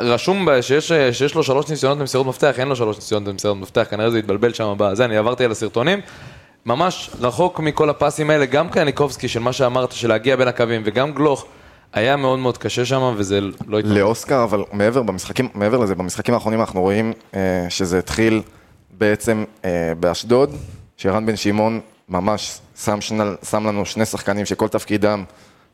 [0.00, 3.86] רשום שיש, אה, שיש לו שלוש ניסיונות למסירות מפתח, אין לו שלוש ניסיונות למסירות מפתח,
[3.90, 6.00] כנראה זה התבלבל שם בזה, אני עברתי על הסרטונים.
[6.66, 11.12] ממש רחוק מכל הפסים האלה, גם קניקובסקי של מה שאמרת, של להגיע בין הקווים, וגם
[11.12, 11.46] גלוך,
[11.94, 13.84] היה מאוד מאוד קשה שם, וזה לא התמודד.
[13.84, 18.42] לאוסקר, אבל מעבר, במשחקים, מעבר לזה, במשחקים האחרונים אנחנו רואים אה, שזה התחיל
[18.90, 20.50] בעצם אה, באשדוד,
[20.96, 25.24] שרן בן שמעון ממש שם, שנל, שם לנו שני שחקנים שכל תפקידם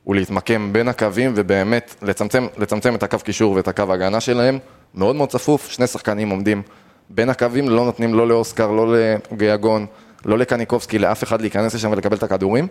[0.04, 4.58] הוא להתמקם בין הקווים ובאמת לצמצם, לצמצם את הקו קישור ואת הקו ההגנה שלהם.
[4.94, 6.62] מאוד מאוד צפוף, שני שחקנים עומדים
[7.10, 8.94] בין הקווים, לא נותנים לא לאוסקר, לא
[9.32, 9.86] לגיאגון,
[10.24, 12.68] לא לקניקובסקי, לאף אחד להיכנס לשם ולקבל את הכדורים.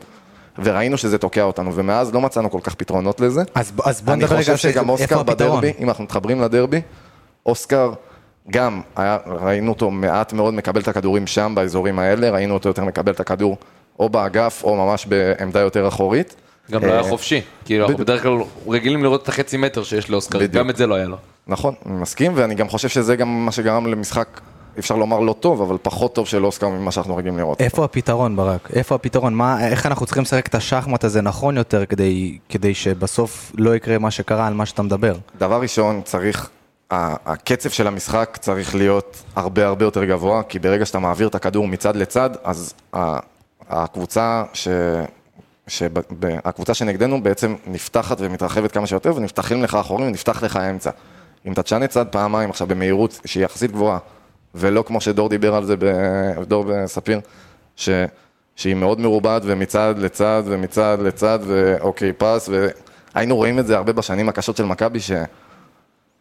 [0.63, 3.41] וראינו שזה תוקע אותנו, ומאז לא מצאנו כל כך פתרונות לזה.
[3.55, 5.57] אז אז בוא אני נדבר רגע חושב על זה, שגם איפה אוסקר הפתרון?
[5.61, 6.81] בדרבי, אם אנחנו מתחברים לדרבי,
[7.45, 7.93] אוסקר
[8.51, 12.83] גם, היה, ראינו אותו מעט מאוד מקבל את הכדורים שם, באזורים האלה, ראינו אותו יותר
[12.83, 13.57] מקבל את הכדור
[13.99, 16.35] או באגף או ממש בעמדה יותר אחורית.
[16.71, 17.97] גם לא היה אה, חופשי, כאילו אנחנו.
[17.97, 20.45] בדרך כלל רגילים לראות את החצי מטר שיש לאוסקר.
[20.45, 21.17] גם את זה לא היה לו.
[21.47, 24.39] נכון, אני מסכים, ואני גם חושב שזה גם מה שגרם למשחק,
[24.79, 27.61] אפשר לומר לא טוב, אבל פחות טוב של אוסקר ממה שאנחנו רגילים לראות.
[27.61, 28.69] איפה הפתרון ברק?
[28.73, 29.33] איפה הפתרון?
[29.33, 33.97] מה, איך אנחנו צריכים לשחק את השחמט הזה נכון יותר כדי, כדי שבסוף לא יקרה
[33.97, 35.15] מה שקרה על מה שאתה מדבר?
[35.37, 36.49] דבר ראשון, צריך,
[36.91, 41.67] הקצב של המשחק צריך להיות הרבה הרבה יותר גבוה, כי ברגע שאתה מעביר את הכדור
[41.67, 42.73] מצד לצד, אז
[43.69, 44.67] הקבוצה ש...
[45.67, 50.89] שב- ב- הקבוצה שנגדנו בעצם נפתחת ומתרחבת כמה שיותר ונפתחים לך אחורים ונפתח לך האמצע.
[51.45, 53.97] אם אתה תשנה צד פעמיים עכשיו במהירות שהיא יחסית גבוהה
[54.55, 57.19] ולא כמו שדור דיבר על זה, ב- דור ספיר,
[57.75, 57.89] ש...
[58.55, 62.49] שהיא מאוד מרובעת ומצד לצד ומצד לצד ואוקיי פס
[63.15, 64.99] והיינו רואים את זה הרבה בשנים הקשות של מכבי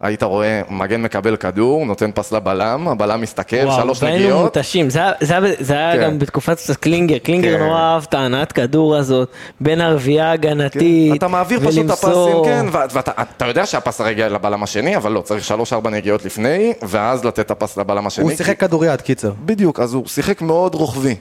[0.02, 4.98] שהיית רואה מגן מקבל כדור, נותן פס לבלם, הבלם מסתכל, שלוש והיינו נגיעות, מותשים, זה
[4.98, 6.02] היה- זה היה- זה היה כן.
[6.04, 7.62] גם בתקופת קלינגר, קלינגר כן.
[7.64, 9.28] נורא אהב את ההנעת כדור הזאת,
[9.60, 12.44] בין הרביעייה ההגנתית, כן, אתה מעביר פשוט את הפסים, ולמסור.
[12.44, 16.24] כן, ו- ואתה אתה יודע שהפס הרי יגיע לבלם השני, אבל לא, צריך שלוש-ארבע נגיעות
[16.24, 18.22] לפני, ואז לתת את הפס לבלם השני.
[18.22, 19.32] הוא כי- שיחק כדוריד, קיצר.
[19.44, 21.14] בדיוק, אז הוא שיחק מאוד רוחבי.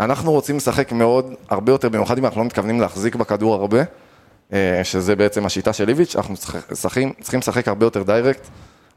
[0.00, 3.78] אנחנו רוצים לשחק מאוד, הרבה יותר, במיוחד אם אנחנו לא מתכוונים להחזיק בכדור הרבה,
[4.82, 6.34] שזה בעצם השיטה של איביץ', אנחנו
[6.72, 8.48] צריכים- צריכים לשחק הרבה יותר דיירקט,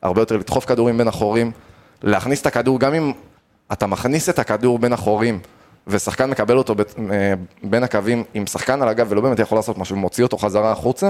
[0.02, 1.52] הרבה יותר לדחוף כדורים בין החורים,
[2.04, 3.12] להכניס את הכדור, גם אם
[3.72, 5.40] אתה מכניס את הכדור בין החורים,
[5.88, 6.76] ושחקן מקבל אותו
[7.12, 10.72] אה, בין הקווים עם שחקן על הגב ולא באמת יכול לעשות משהו, מוציא אותו חזרה
[10.72, 11.10] החוצה,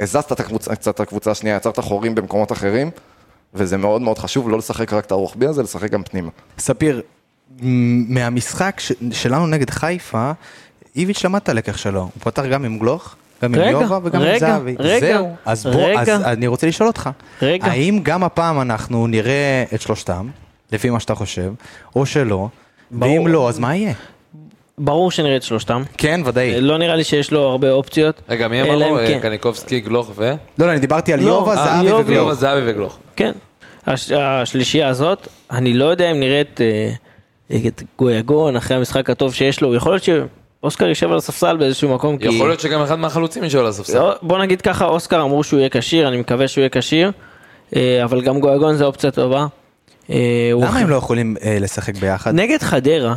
[0.00, 2.90] הזזת את הקבוצה, קצת את הקבוצה השנייה, יצרת חורים במקומות אחרים,
[3.54, 6.30] וזה מאוד מאוד חשוב לא לשחק רק את הרוחבי הזה, לשחק גם פנימה.
[6.58, 7.02] ספיר,
[8.08, 8.80] מהמשחק
[9.12, 10.32] שלנו נגד חיפה,
[10.96, 12.00] איביץ' למד את הלקח שלו.
[12.00, 14.76] הוא פתח גם עם גלוך, גם עם רגע, יובה וגם עם רגע, זהבי.
[14.78, 16.16] רגע, זהו, אז בוא, אז רגע.
[16.32, 17.10] אני רוצה לשאול אותך.
[17.42, 17.66] רגע.
[17.66, 20.28] האם גם הפעם אנחנו נראה את שלושתם,
[20.72, 21.52] לפי מה שאתה חושב,
[21.96, 22.48] או שלא,
[22.90, 23.12] ברור.
[23.12, 23.92] ואם לא, אז מה יהיה?
[24.78, 25.82] ברור שנראה את שלושתם.
[25.98, 26.60] כן, ודאי.
[26.60, 28.20] לא נראה לי שיש לו הרבה אופציות.
[28.28, 28.98] רגע, מי אמרנו?
[28.98, 29.18] אה, כן.
[29.22, 30.32] קניקובסקי, גלוך ו...
[30.58, 32.08] לא, לא, אני דיברתי על לא, יובה, אה, זהבי וגלוך.
[32.16, 32.98] יובה זהבי וגלוך.
[33.16, 33.32] כן.
[33.86, 36.60] הש- השלישייה הזאת, אני לא יודע אם נראה את,
[37.52, 40.02] אה, את גויגון אחרי המשחק הטוב שיש לו, יכול להיות
[40.60, 42.28] שאוסקר יישב על הספסל באיזשהו מקום, כי...
[42.28, 43.98] יכול להיות שגם אחד מהחלוצים ישב על הספסל.
[43.98, 47.12] לא, בוא נגיד ככה, אוסקר אמרו שהוא יהיה כשיר, אני מקווה שהוא יהיה כשיר,
[47.76, 49.46] אה, אבל גם גויגון זה אופציה טובה.
[50.10, 52.34] אה, למה הם לא יכולים אה, לשחק ביחד?
[52.34, 53.14] נגד חדרה,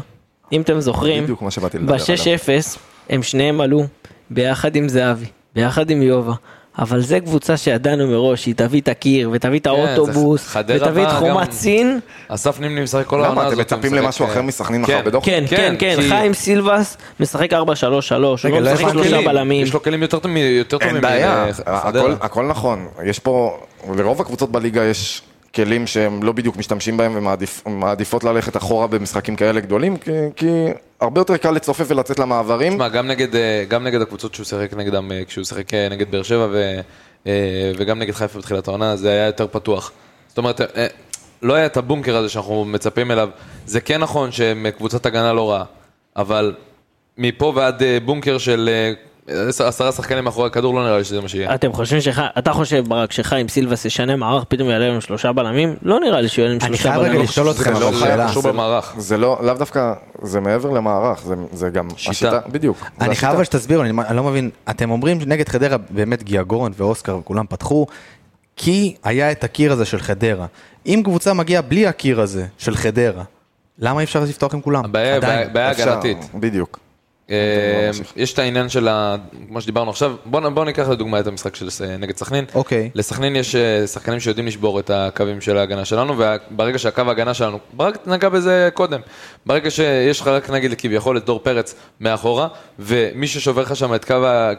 [0.51, 2.06] אם אתם זוכרים, בדיוק מה שבאתי לדבר עליו.
[2.06, 2.79] ב-6-0
[3.10, 3.84] הם שניהם עלו
[4.29, 5.25] ביחד עם זהבי,
[5.56, 6.34] ביחד עם יובה.
[6.79, 11.03] אבל זה קבוצה שידענו מראש, שהיא תביא את הקיר, ותביא את האוטובוס, כן, חדרה ותביא
[11.03, 11.99] את חומת סין.
[12.27, 13.59] אסף נימני משחק כל העונה למה, הזאת.
[13.59, 15.05] אתם הוא מצפים למשהו אה, אחר מסכנין מחר כן.
[15.05, 15.25] בדוח?
[15.25, 18.89] כן, כן, כן, חיים סילבס משחק 4-3-3, הוא לא לא משחק.
[18.91, 19.63] שלושה בלמים.
[19.63, 21.45] יש לו כלים יותר טובים אין בעיה,
[22.21, 22.88] הכל נכון.
[23.05, 23.57] יש פה,
[23.95, 25.21] לרוב הקבוצות בליגה יש
[25.55, 27.27] כלים שהם לא בדיוק משתמשים בהם
[27.65, 30.65] ומעדיפות ללכת אחורה במשחקים כאלה גדולים, כי- כי
[31.01, 32.73] הרבה יותר קל לצופף ולצאת למעברים.
[32.73, 36.11] תשמע, גם נגד, אה, גם נגד הקבוצות שהוא שיחק נגדם, אה, כשהוא שיחק אה, נגד
[36.11, 36.79] באר שבע ו,
[37.77, 39.91] וגם נגד חיפה בתחילת העונה, זה היה יותר פתוח.
[40.27, 40.61] זאת אומרת,
[41.41, 43.29] לא היה את הבונקר הזה שאנחנו מצפים אליו.
[43.65, 45.63] זה כן נכון שהם קבוצת הגנה לא רעה,
[46.15, 46.53] אבל
[47.17, 48.69] מפה ועד בונקר של
[49.59, 51.55] עשרה שחקנים מאחורי הכדור, לא נראה לי שזה מה שיהיה.
[51.55, 52.19] אתם חושבים שח...
[52.38, 55.75] אתה חושב ברק שחיים סילבס ישנה מערך פתאום יעלה לנו שלושה בלמים?
[55.81, 57.23] לא נראה לי שהוא יעלה עם אני שלושה חייב רגע בלמים.
[57.23, 58.29] לשאול אתכם זה לא חייב שאלה.
[58.29, 58.93] קשור במערך.
[58.97, 62.12] זה לא, לאו דווקא, זה מעבר למערך, זה, זה גם שיטה.
[62.12, 62.77] השיטה, בדיוק.
[63.01, 63.15] אני.
[63.15, 67.45] חייב אבל שתסבירו, אני אני לא מבין, אתם אומרים שנגד חדרה באמת גיאגורן ואוסקר וכולם
[67.49, 67.88] פתחו,
[68.55, 70.45] כי היה את הקיר הזה של חדרה.
[70.86, 73.23] אם קבוצה מגיעה בלי הקיר הזה של חדרה,
[73.79, 74.86] למה אי אפשר לפתוח עם כולם?
[74.86, 76.17] הבעיה הגנתית.
[76.36, 76.79] בדיוק.
[77.29, 77.36] אה,
[78.15, 79.15] יש את העניין של, ה-
[79.47, 81.67] כמו שדיברנו עכשיו, בואו בוא ניקח לדוגמה את המשחק של
[81.99, 82.45] נגד סכנין.
[82.55, 82.89] אוקיי.
[82.95, 87.59] לסכנין יש אה, שחקנים שיודעים לשבור את הקווים של ההגנה שלנו, וברגע שהקו ההגנה שלנו,
[87.73, 88.99] ברק נגע בזה קודם,
[89.45, 92.47] ברגע שיש לך רק נגיד כביכול את דור פרץ מאחורה,
[92.79, 94.53] ומי ששובר לך שם את קו, ה- אה,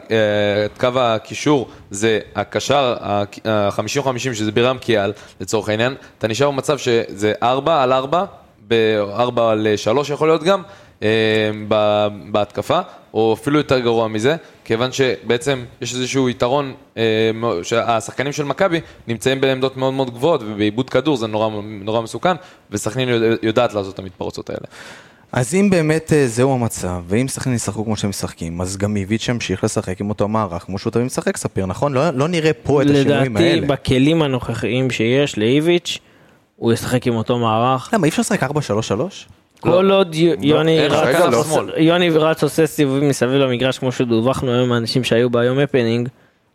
[0.65, 7.33] את קו הקישור זה הקשר ה-50-50 שזה בירם קיאל לצורך העניין, אתה נשאר במצב שזה
[7.43, 8.23] 4 על 4,
[8.67, 10.61] ב-4 על 3 יכול להיות גם,
[12.31, 12.79] בהתקפה,
[13.13, 17.03] או אפילו יותר גרוע מזה, כיוון שבעצם יש איזשהו יתרון, אה,
[17.63, 22.35] שהשחקנים של מכבי נמצאים בעמדות מאוד מאוד גבוהות, ובעיבוד כדור זה נורא, נורא מסוכן,
[22.71, 24.65] וסכנין יודע- יודעת לעשות את המתפרצות האלה.
[25.31, 29.27] אז אם באמת אה, זהו המצב, ואם סכנין ישחקו כמו שהם משחקים, אז גם איביץ'
[29.27, 31.93] ימשיך לשחק עם אותו מערך כמו שהוא תמיד משחק, ספיר, נכון?
[31.93, 33.67] לא, לא נראה פה את השינויים לדעתי, האלה.
[33.67, 35.97] בכלים הנוכחיים שיש לאיביץ',
[36.55, 37.89] הוא ישחק עם אותו מערך.
[37.93, 38.47] למה, אי אפשר לשחק 4-3-3?
[39.65, 40.87] כל עוד י- יוני
[42.17, 42.47] רץ לא.
[42.47, 46.09] עושה- סיבובים מסביב למגרש כמו שדווחנו היום מהאנשים שהיו ביום הפנינג,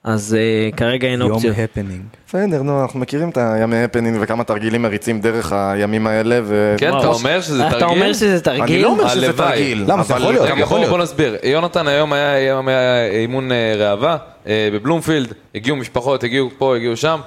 [0.04, 1.56] אז אה, כרגע אין המון אופציות.
[1.58, 2.02] הפנינג.
[2.28, 6.74] בסדר, נו, אנחנו מכירים את הימי הפנינג וכמה תרגילים מריצים דרך הימים האלה, ו...
[6.78, 7.86] כן, אתה אומר שזה אתה תרגיל?
[7.96, 8.62] אומר שזה תרגיל?
[8.62, 9.32] אני לא אומר שזה.
[9.32, 9.84] תרגיל.
[9.86, 10.46] למה, זה יכול להיות.
[10.46, 10.90] רגע, יכול להיות.
[10.90, 11.36] בוא נסביר.
[11.42, 16.96] יונתן היום היה, היום היה אימון אה, ראווה אה, בבלומפילד, הגיעו משפחות, הגיעו פה, הגיעו
[16.96, 17.20] שם.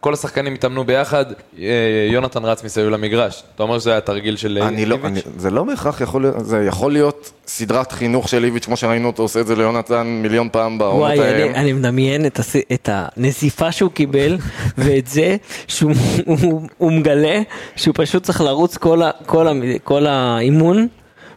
[0.00, 1.24] כל השחקנים התאמנו ביחד,
[1.58, 1.66] אה,
[2.10, 3.42] יונתן רץ מסביב למגרש.
[3.54, 5.06] אתה אומר שזה היה תרגיל של אה, אני לא, איביץ'?
[5.06, 9.06] אני, זה לא בהכרח יכול להיות, זה יכול להיות סדרת חינוך של איביץ', כמו שראינו
[9.08, 11.44] אותו עושה את זה ליונתן מיליון פעם בעונות וואי, האלה.
[11.44, 12.56] אני, אני מדמיין את, הס...
[12.56, 14.38] את הנזיפה שהוא קיבל,
[14.78, 15.36] ואת זה
[15.68, 15.92] שהוא
[16.26, 17.40] הוא, הוא מגלה
[17.76, 19.52] שהוא פשוט צריך לרוץ כל, ה, כל, ה,
[19.84, 20.88] כל האימון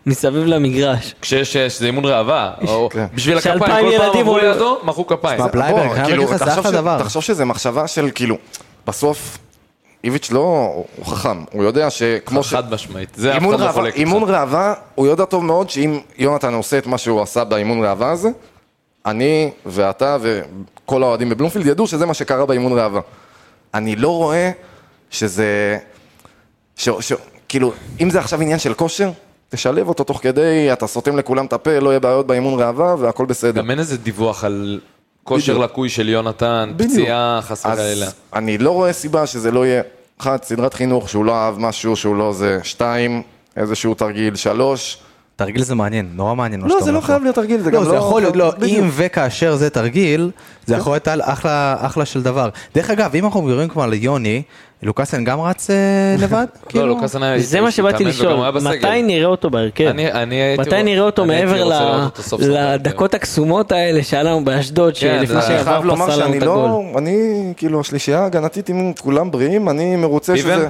[0.08, 1.16] מסביב למגרש.
[1.22, 3.06] כשיש אה, שזה אימון ראווה, או כן.
[3.14, 5.40] בשביל הכפיים, כל פעם עברו רואים- לידו, מחאו כפיים.
[5.42, 7.00] מה, בלייברג, כאילו, זה תחשוב אחלה ש- דבר.
[7.04, 8.38] תחשוב שזה מחשבה של כאילו,
[8.88, 9.38] בסוף,
[10.04, 10.40] איביץ' לא,
[10.96, 12.54] הוא חכם, הוא יודע שכמו ש...
[12.54, 13.10] חד משמעית.
[13.16, 14.24] זה אף אחד לא חולק אימון.
[14.24, 18.30] ראווה, הוא יודע טוב מאוד שאם יונתן עושה את מה שהוא עשה באימון ראווה הזה,
[19.06, 23.02] אני ואתה וכל האוהדים בבלומפילד ידעו שזה מה שקרה באימון ראווה.
[23.74, 24.52] אני לא רואה
[25.10, 25.78] שזה...
[26.76, 26.90] ש...
[27.00, 27.14] ש...
[27.50, 29.10] כאילו, אם זה עכשיו עניין של כושר,
[29.50, 33.26] תשלב אותו תוך כדי, אתה סותם לכולם את הפה, לא יהיה בעיות באימון ראווה והכל
[33.26, 33.62] בסדר.
[33.62, 34.80] גם אין איזה דיווח על
[35.24, 35.58] כושר.
[35.58, 36.92] לקוי של יונתן, בדיוק.
[36.92, 38.06] פציעה, חס וחלילה.
[38.06, 39.82] אז אני לא רואה סיבה שזה לא יהיה,
[40.18, 43.24] אחת, סדרת חינוך שהוא לא אהב משהו שהוא לא זה, שתיים,
[43.58, 44.98] איזשהו תרגיל, שלוש,
[45.38, 47.24] תרגיל זה מעניין, נורא מעניין מה לא, שאתה זה אומר לא חייב פה.
[47.24, 47.96] להיות תרגיל, זה לא, גם זה לא...
[47.98, 48.54] יכול להיות, לא.
[48.68, 50.32] אם וכאשר זה תרגיל,
[50.66, 52.50] זה יכול להיות על- אחלה אחלה של דבר.
[52.76, 54.42] דרך אגב, אם אנחנו מדברים כבר על יוני,
[54.84, 55.76] לוקאסן גם רץ אה,
[56.24, 56.46] לבד?
[56.66, 56.88] לא, כאילו?
[56.88, 57.40] לוקאסן היה...
[57.40, 58.52] זה מה שבאתי לשאול.
[58.62, 59.84] מתי נראה אותו בהרכב?
[59.88, 61.70] אני- אני הייתי מתי נראה אותו מעבר
[62.40, 66.26] לדקות הקסומות האלה שהיה לנו באשדוד, כן, שלפני זה- אני חייב שעבר לומר פסל לנו
[66.28, 66.56] שאני את הגול.
[66.56, 67.18] לא, אני,
[67.58, 70.38] כאילו, השלישייה ההגנתית, אם כולם בריאים, אני מרוצה?
[70.38, 70.68] שזה...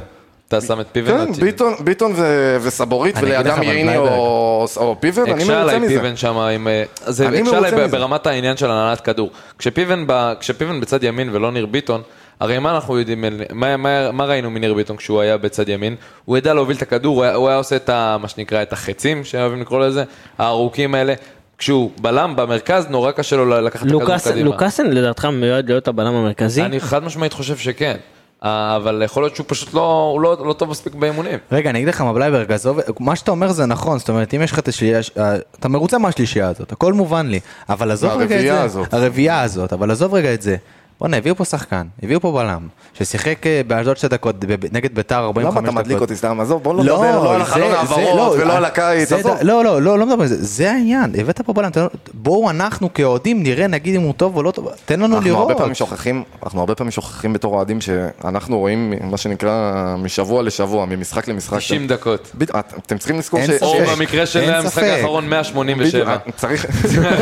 [0.48, 1.34] אתה שם את פיבן?
[1.34, 3.98] כן, ביטון, ביטון ו- וסבורית, ולידם ייני.
[3.98, 5.88] או או פיבן, אני הקשה מרוצה עליי מזה.
[6.02, 6.68] פיבן שם עם...
[6.68, 7.88] אה, זה אני הקשה עליי מזה.
[7.88, 9.30] ברמת העניין של הנהלת כדור.
[9.58, 12.02] כשפיבן ב- כשפיבן בצד ימין ולא ניר ביטון,
[12.40, 15.96] הרי מה אנחנו יודעים, מה- מה- מה ראינו מניר ביטון כשהוא היה בצד ימין?
[16.26, 18.74] הוא ידע להוביל את הכדור, הוא היה- הוא היה עושה את ה- מה שנקרא את
[18.74, 20.04] החצים, שאוהבים לקרוא לזה,
[20.38, 21.14] הארוכים האלה.
[21.58, 24.46] כשהוא בלם במרכז, נורא קשה לו לקחת את הכדור קדימה.
[24.50, 26.62] לוקאסן לדעתך מיועד להיות הבלם המרכזי?
[26.62, 27.98] אני חד משמעית חושב שכן.
[28.44, 31.40] אה, אבל יכול להיות שהוא פשוט לא, הוא לא, לא טוב מספיק באימונים.
[31.52, 34.42] רגע, אני אגיד לך מה בלייברג, עזוב, מה שאתה אומר זה נכון, זאת אומרת, אם
[34.42, 38.36] יש לך את השלישייה, אה, אתה מרוצה מהשלישייה הזאת, הכל מובן לי, אבל עזוב רגע
[38.66, 38.82] את זה.
[38.92, 40.56] הרביעייה הזאת, אבל עזוב רגע את זה,
[41.00, 44.36] בואנה, הביאו פה שחקן, הביאו פה בלם, ששיחק אה, באשדוד שתי דקות
[44.72, 45.64] נגד ביתר 45 דקות.
[45.64, 46.40] למה אתה מדליק אותי סתם?
[46.40, 49.16] עזוב, בוא לא לא, נדבר לא על החלון העברות לא, ולא אה, על הקיץ, זה
[49.16, 49.38] עזוב.
[49.42, 52.94] לא, לא, לא, לא מדבר על זה, זה העניין, הבאת פה בלם, לנו- בואו אנחנו
[52.94, 55.42] כאוהדים נראה, נגיד אם הוא טוב או לא טוב, תן לנו אנחנו לראות.
[55.50, 60.86] הרבה פעמים שוכחים, אנחנו הרבה פעמים שוכחים בתור אוהדים שאנחנו רואים מה שנקרא משבוע לשבוע,
[60.86, 61.58] ממשחק למשחק.
[61.58, 62.32] 90 דקות.
[62.36, 63.50] בדיוק, אתם צריכים לזכור ש...
[63.50, 63.62] ספק.
[63.62, 64.84] או במקרה של המשחק.
[64.84, 66.12] האחרון בדיוק, 187.
[66.12, 66.66] אה, צריך,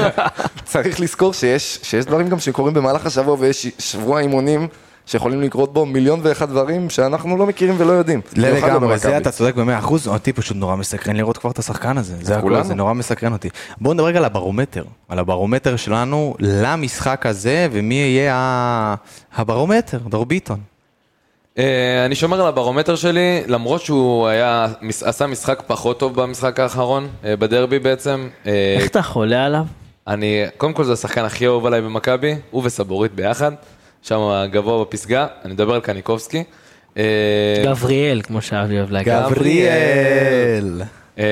[0.72, 4.68] צריך לזכור שיש, שיש דברים גם שקורים במהלך השבוע ויש שבוע אימונים
[5.06, 8.22] שיכולים לקרות בו מיליון ואחד דברים שאנחנו לא מכירים ולא יודעים.
[8.36, 8.98] לא לגמרי, במכבי.
[8.98, 12.34] זה אתה צודק במאה אחוז, אותי פשוט נורא מסקרן לראות כבר את השחקן הזה, זה
[12.38, 12.64] הכל, כולנו.
[12.64, 13.50] זה נורא מסקרן אותי.
[13.82, 18.96] בואו נדבר רגע על הברומטר, על הברומטר שלנו למשחק הזה, ומי יהיה ה-
[19.36, 20.60] הברומטר, דור ביטון.
[21.58, 24.68] אה, אני שומר על הברומטר שלי, למרות שהוא היה,
[25.02, 28.28] עשה משחק פחות טוב במשחק האחרון, אה, בדרבי בעצם.
[28.48, 29.64] אה, איך אתה חולה עליו?
[30.08, 33.52] אני, קודם כל זה השחקן הכי אהוב עליי במכבי, הוא וסבורית ביחד,
[34.02, 36.44] שם גבוה בפסגה, אני מדבר על קניקובסקי.
[36.98, 39.14] אה, גבריאל, כמו שאבי אוהב להגיד.
[39.14, 40.82] גבריאל.
[41.20, 41.26] אה,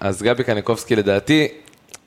[0.00, 1.48] אז גבי קניקובסקי לדעתי,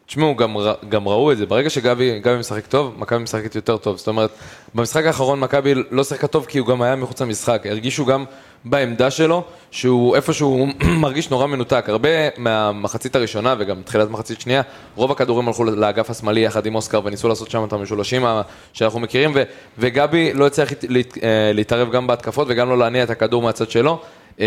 [0.05, 0.55] תשמעו, גם,
[0.89, 3.97] גם ראו את זה, ברגע שגבי גבי משחק טוב, מכבי משחקת יותר טוב.
[3.97, 4.29] זאת אומרת,
[4.75, 7.61] במשחק האחרון מכבי לא שיחקה טוב כי הוא גם היה מחוץ למשחק.
[7.65, 8.25] הרגישו גם
[8.65, 10.67] בעמדה שלו, שהוא איפשהו
[11.03, 11.85] מרגיש נורא מנותק.
[11.87, 14.61] הרבה מהמחצית הראשונה וגם תחילת מחצית שנייה,
[14.95, 18.25] רוב הכדורים הלכו לאגף השמאלי יחד עם אוסקר וניסו לעשות שם את המשולשים
[18.73, 19.43] שאנחנו מכירים, ו,
[19.77, 23.99] וגבי לא הצליח להת- אה, להתערב גם בהתקפות וגם לא להניע את הכדור מהצד שלו.
[24.39, 24.45] אה,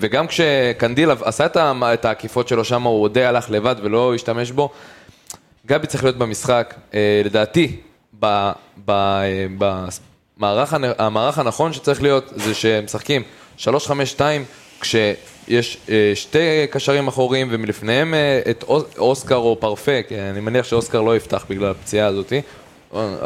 [0.00, 1.46] וגם כשקנדיל עשה
[1.94, 4.70] את העקיפות שלו שם, הוא די הלך לבד ולא השתמש בו.
[5.66, 7.76] גבי צריך להיות במשחק, אה, לדעתי,
[8.20, 8.50] ב-
[8.86, 9.86] ב-
[10.74, 13.22] הנ- המערך הנכון שצריך להיות זה שמשחקים
[13.58, 14.20] 3-5-2
[14.80, 16.38] כשיש אה, שתי
[16.70, 21.44] קשרים אחוריים ומלפניהם אה, את אוס- אוסקר או פרפה, כי אני מניח שאוסקר לא יפתח
[21.50, 22.32] בגלל הפציעה הזאת.
[22.32, 22.40] אה,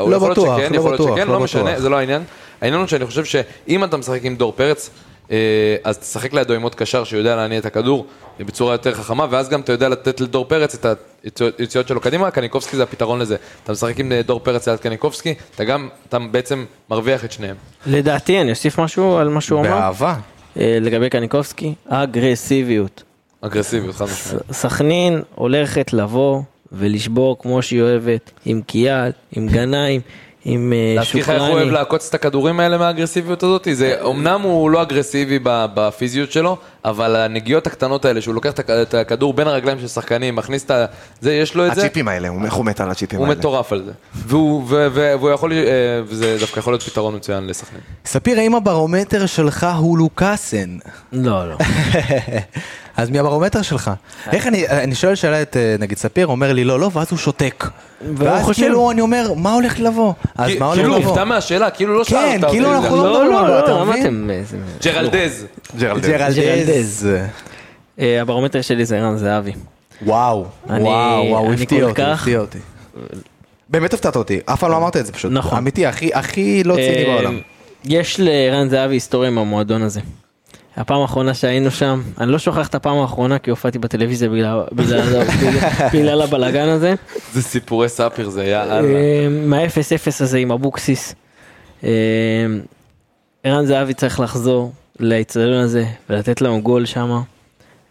[0.09, 1.79] להיות בטוח, שכן, לא יכול להיות בטוח, שכן, לא לא משנה, בטוח.
[1.79, 2.23] זה לא העניין.
[2.61, 4.91] העניין הוא שאני חושב שאם אתה משחק עם דור פרץ,
[5.85, 8.07] אז תשחק לידו עם עוד קשר שיודע להניע את הכדור
[8.41, 10.85] בצורה יותר חכמה, ואז גם אתה יודע לתת לדור פרץ
[11.27, 13.37] את היציאות שלו קדימה, קניקובסקי זה הפתרון לזה.
[13.65, 17.57] אתה משחק עם אה, דור פרץ ליד קניקובסקי, אתה גם, אתה בעצם מרוויח את שניהם.
[17.87, 19.69] לדעתי, אני אוסיף משהו על מה שהוא אמר.
[19.69, 20.15] באהבה.
[20.57, 23.03] אה, לגבי קניקובסקי, אגרסיביות.
[23.41, 24.43] אגרסיביות, חד משמעית.
[24.53, 30.01] סכנין הולכת לבוא ולשבור כמו שהיא אוהבת, עם קיאל, עם גנאים,
[30.45, 31.71] עם אה, להזכיר לך איך הוא אוהב שוקרני.
[31.71, 33.69] לעקוץ את הכדורים האלה מהאגרסיביות הזאת?
[33.73, 38.59] זה, אמנם הוא לא אגרסיבי ב- בפיזיות שלו, אבל הנגיעות הקטנות האלה, שהוא לוקח את
[38.59, 40.85] הכ- את הכדור בין הרגליים של שחקנים, מכניס את ה...
[41.21, 41.81] זה, יש לו את זה.
[41.81, 43.39] הצ'יפים האלה, הוא איך הוא מת על הצ'יפים הוא האלה.
[43.39, 43.93] מטורף על זה.
[44.15, 45.59] והוא, ו, ו, והוא יכול, אה,
[46.05, 47.81] וזה דווקא יכול להיות פתרון מצוין לסכנין.
[48.07, 50.77] ספיר, האם הברומטר שלך הוא לוקאסן?
[51.13, 51.57] לא, לא.
[53.03, 53.91] אז מי הברומטר שלך?
[54.33, 57.19] איך אני, אני שואל שאלה את אה, נגיד ספיר, אומר לי לא, לא, ואז הוא
[57.19, 57.65] שותק.
[58.17, 60.13] ואז חושב- כאילו אני אומר, מה הולך לבוא?
[60.37, 61.09] אז מה הולך כאילו לבוא?
[61.09, 62.57] הופתע מהשאלה, כאילו לא כן, שאלת אותי.
[62.57, 62.79] כאילו את זה.
[62.89, 64.07] אנחנו לא, מדברים לא, לא, אתה לא, מבין?
[64.07, 64.31] אמרתם...
[64.31, 64.43] אה,
[64.85, 65.47] ג'רלדז.
[65.79, 67.09] ג'רלדז.
[68.01, 69.53] אה, הברומטר שלי זה ערן זהבי.
[70.03, 70.81] וואו, וואו,
[71.29, 72.59] וואו, אני הפתיע כל אותי, כך- הפתיע אותי.
[73.69, 75.33] באמת הפתעת אותי, אף פעם לא אמרת את זה פשוט.
[75.33, 75.59] נכון.
[75.59, 77.41] אמיתי, הכי, לא ציני בעולם.
[77.85, 80.01] יש לערן זהבי היסטוריה עם המועדון הזה.
[80.77, 85.01] הפעם האחרונה שהיינו שם, אני לא שוכח את הפעם האחרונה כי הופעתי בטלוויזיה בגלל- בגלל
[85.25, 86.95] בגלל- בגלל הבלאגן הזה.
[87.33, 88.75] זה סיפורי סאפיר, זה היה אללה.
[88.89, 89.71] אה, מה-0-0
[90.21, 91.15] הזה עם אבוקסיס.
[91.85, 91.91] אה,
[93.45, 97.21] ערן זהבי צריך לחזור לאצטדיון הזה ולתת לנו גול שם.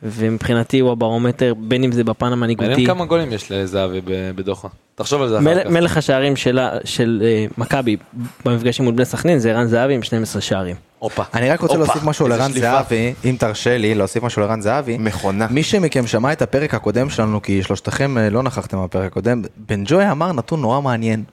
[0.04, 2.70] ומבחינתי הוא הברומטר, בין אם זה בפן המנהיגותי.
[2.70, 4.02] מעניין כמה גולים יש לזהבי
[4.36, 4.68] בדוחה.
[4.96, 5.70] תחשוב על זה אחר כך.
[5.70, 7.98] מלך השערים שלה- של אה, מכבי
[8.46, 10.76] במפגשים מול בני סכנין זה ערן זהבי עם 12 שערים.
[11.00, 11.24] הופה.
[11.34, 12.60] אני רק רוצה להוסיף משהו שליפה.
[12.60, 14.98] זהבי, אם תרשה לי להוסיף משהו לרן זהבי.
[14.98, 15.48] מכונה.
[15.50, 19.84] מי שמכם שמע את הפרק הקודם שלנו, כי שלושתכם אה, לא נכחתם בפרק הקודם, בן
[19.86, 21.24] ג'וי אמר נתון נורא מעניין,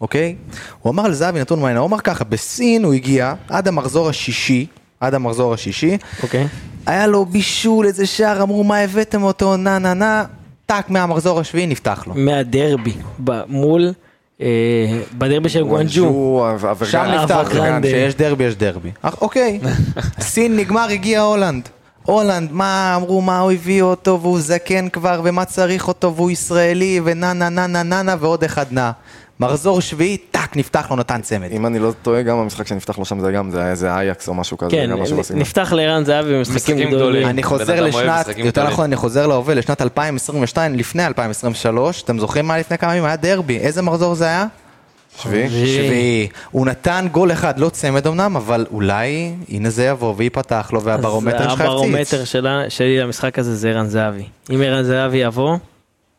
[0.00, 0.36] אוקיי?
[0.80, 4.66] הוא אמר על זהבי נתון מעניין, הוא אמר ככה, בסין הוא הגיע עד המחזור השישי,
[5.02, 6.46] עד המחזור השישי, אוקיי?
[6.86, 10.24] היה לו בישול, איזה שער, אמרו מה הבאתם אותו, נה נה נה,
[10.66, 12.14] טאק מהמחזור השביעי נפתח לו.
[12.16, 12.94] מהדרבי
[13.48, 13.92] מול
[14.40, 14.46] אה,
[15.18, 16.44] בדרבי של גואנג'ו.
[16.84, 17.88] שם נפתח, אברגרנדה.
[17.88, 18.90] שיש דרבי יש דרבי.
[19.20, 19.60] אוקיי,
[20.20, 21.68] סין נגמר, הגיע הולנד.
[22.02, 27.00] הולנד, מה אמרו, מה הוא הביא אותו, והוא זקן כבר, ומה צריך אותו, והוא ישראלי,
[27.04, 28.90] ונה נה נה נה נה נה, ועוד אחד נע.
[29.40, 31.52] מחזור שביעי, טאק, נפתח לו, נתן צמד.
[31.52, 34.28] אם אני לא טועה, גם המשחק שנפתח לו שם זה גם, זה היה איזה אייקס
[34.28, 35.40] או משהו כזה, כן, גם משהו בסגנון.
[35.40, 37.28] נפתח לערן זהבי במשחקים משחקים גדולים.
[37.28, 38.66] אני חוזר לשנת, יותר.
[38.68, 43.04] נכון, אני חוזר להווה, לשנת 2022, לפני 2023, אתם זוכרים מה לפני כמה ימים?
[43.04, 44.46] היה דרבי, איזה מחזור זה היה?
[45.22, 45.48] שביעי?
[45.50, 46.28] שביעי.
[46.50, 51.48] הוא נתן גול אחד, לא צמד אמנם, אבל אולי, הנה זה יבוא וייפתח לו, והברומטר
[51.50, 52.42] שלך אז הברומטר יפציץ.
[52.68, 54.24] שלי למשחק הזה זה ערן זהבי.
[54.50, 55.56] אם ערן זהבי יבוא,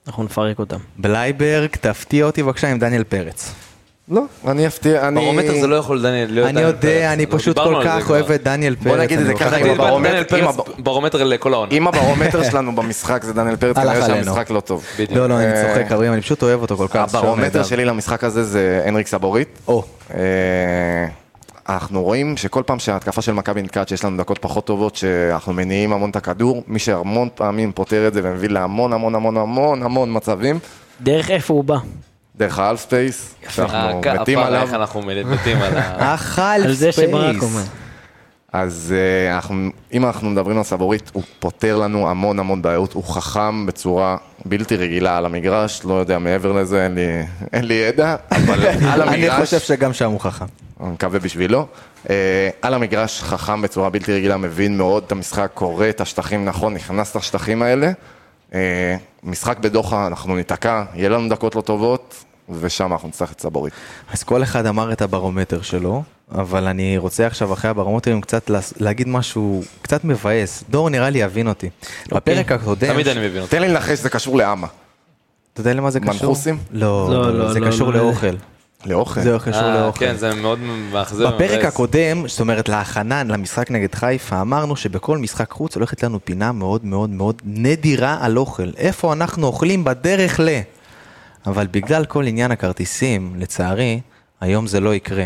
[0.08, 0.78] אנחנו נפרק אותם.
[0.98, 3.54] בלייברג, תפתיע אותי בבקשה עם דניאל פרץ.
[4.12, 5.16] לא, אני אפתיע, אני...
[5.22, 7.04] ברומטר זה לא יכול דניאל להיות אני דניאל יודע, פרץ.
[7.14, 8.16] אני לא, פשוט דיברנו כל כך כבר.
[8.16, 8.88] אוהב את דניאל פרץ.
[8.88, 11.72] בוא נגיד את אני זה ככה, הברומטר- דניאל פרץ הב- ברומטר לכל העונה.
[11.72, 14.08] אם הברומטר שלנו במשחק זה דניאל פרץ, כנראה.
[14.08, 14.84] שהמשחק לא טוב.
[14.96, 15.12] בדיוק.
[15.12, 17.16] לא, לא, אני אה, צוחק, חברים, אני פשוט אוהב אותו כל כך.
[17.16, 17.64] הברומטר.
[17.64, 19.60] שלי למשחק הזה זה אנריק סבורית.
[21.70, 25.94] אנחנו רואים שכל פעם שההתקפה של מכבי נתקעת, שיש לנו דקות פחות טובות, שאנחנו מניעים
[25.94, 30.18] המון את הכדור, מי שהמון פעמים פותר את זה ומביא להמון המון המון המון המון
[30.18, 30.60] מצבים,
[31.02, 31.78] דרך איפה הוא בא.
[32.36, 34.62] דרך ה half space, שאנחנו אה, מתים הפעם, עליו.
[34.62, 36.16] איך אנחנו מתים על ה...
[36.74, 37.70] זה שברק space.
[38.54, 43.04] אז אה, אנחנו, אם אנחנו מדברים על סבורית, הוא פותר לנו המון המון בעיות, הוא
[43.04, 48.16] חכם בצורה בלתי רגילה על המגרש, לא יודע מעבר לזה, אין לי, אין לי ידע,
[48.32, 50.46] אבל על אני המגרש, חושב שגם שם הוא חכם.
[50.82, 51.68] אני מקווה בשבילו,
[52.10, 56.74] אה, על המגרש חכם בצורה בלתי רגילה, מבין מאוד את המשחק, קורא את השטחים נכון,
[56.74, 57.92] נכנס לשטחים האלה.
[58.54, 62.24] אה, משחק בדוחה, אנחנו ניתקע, יהיה לנו דקות לא טובות,
[62.60, 63.74] ושם אנחנו נצטרך את סבורית.
[64.12, 69.08] אז כל אחד אמר את הברומטר שלו, אבל אני רוצה עכשיו אחרי הברומטרים קצת להגיד
[69.08, 70.64] משהו קצת מבאס.
[70.70, 71.70] דור נראה לי יבין אותי.
[72.12, 72.94] בפרק הקודם...
[72.94, 73.52] תמיד אני מבין אותך.
[73.52, 74.68] תן לי לנחש, זה קשור לאמה.
[75.54, 76.14] אתה יודע למה זה קשור?
[76.14, 76.58] מנחוסים?
[76.72, 78.06] לא, לא, לא, זה לא, קשור לא, לא.
[78.06, 78.36] לאוכל.
[78.86, 79.22] לאוכל.
[79.22, 80.00] זה קשור אה, לאוכל.
[80.00, 80.60] כן, זה מאוד
[80.92, 81.28] מאכזב.
[81.28, 81.74] בפרק מבאס.
[81.74, 86.86] הקודם, זאת אומרת להכנה למשחק נגד חיפה, אמרנו שבכל משחק חוץ הולכת לנו פינה מאוד
[86.86, 88.70] מאוד מאוד נדירה על אוכל.
[88.78, 90.60] איפה אנחנו אוכלים בדרך ל...
[91.46, 94.00] אבל בגלל כל עניין הכרטיסים, לצערי,
[94.42, 95.26] היום זה לא יקרה.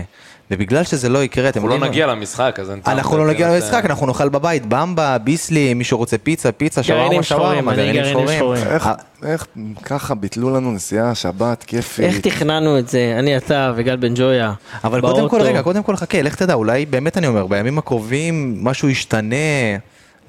[0.52, 1.92] ובגלל שזה לא יקרה, אתם אנחנו לא יודעים...
[1.92, 2.98] נגיע למשחק, אז אין טעם.
[2.98, 7.76] אנחנו לא נגיע למשחק, אנחנו נאכל בבית, במבה, ביסלי, מישהו רוצה פיצה, פיצה, שווארמה, שווארמה,
[7.76, 8.64] גרעינים שחורים.
[8.68, 8.94] איך, אה,
[9.26, 9.48] איך
[9.84, 12.06] ככה ביטלו לנו נסיעה, שבת, כיפית.
[12.06, 14.54] איך תכננו את זה, אני, אתה וגל בן ג'ויה,
[14.84, 15.42] אבל קודם כל.
[15.42, 19.36] רגע, קודם כל חכה, לך תדע, אולי באמת אני אומר, בימים הקרובים משהו ישתנה,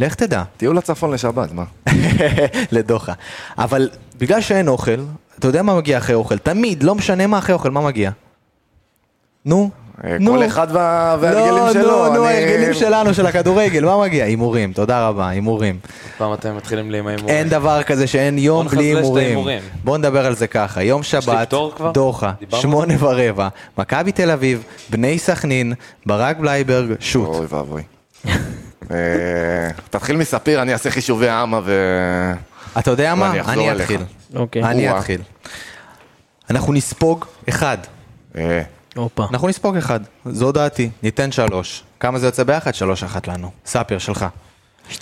[0.00, 1.64] לך תדע, טיול לצפון לשבת, מה?
[2.72, 3.12] לדוחה.
[3.58, 5.00] אבל בגלל שאין אוכל,
[5.38, 8.10] אתה יודע מה מגיע אחרי אוכל, תמיד, לא משנה מה אחרי אוכל, מה מגיע?
[9.44, 9.70] נו,
[10.04, 10.32] אה, נו.
[10.32, 11.82] כל אחד וה- וההרגלים לא, שלו.
[12.08, 14.24] נו, נו, אני- ההרגלים שלנו, של הכדורגל, מה מגיע?
[14.24, 15.78] הימורים, תודה רבה, הימורים.
[16.18, 17.36] פעם אתם מתחילים לי עם ההימורים.
[17.36, 19.24] אין דבר כזה שאין יום בלי הימורים.
[19.26, 19.62] ההימורים.
[19.84, 21.54] בוא נדבר על זה ככה, יום שבת?
[21.94, 25.72] דוחה, שמונה ורבע, מכבי תל אביב, בני סכנין,
[26.06, 27.28] ברק בלייברג, שוט.
[27.28, 27.82] אוי ואבוי.
[28.90, 28.96] אה,
[29.90, 31.72] תתחיל מספיר, אני אעשה חישובי אמה ו...
[32.78, 33.30] אתה יודע מה?
[33.48, 33.72] אני.
[33.72, 34.00] אתחיל.
[34.36, 34.64] אוקיי.
[34.64, 34.96] אני.
[34.98, 35.20] אתחיל.
[36.50, 37.78] אנחנו נספוג אחד.
[38.36, 38.62] אה.
[39.30, 40.00] אנחנו נספוג אחד.
[40.26, 40.90] זו דעתי.
[41.02, 41.82] ניתן שלוש.
[42.00, 42.74] כמה זה יוצא ביחד?
[42.74, 43.50] שלוש אחת לנו.
[43.66, 44.26] ספיר שלך.
[44.90, 44.94] 2-0.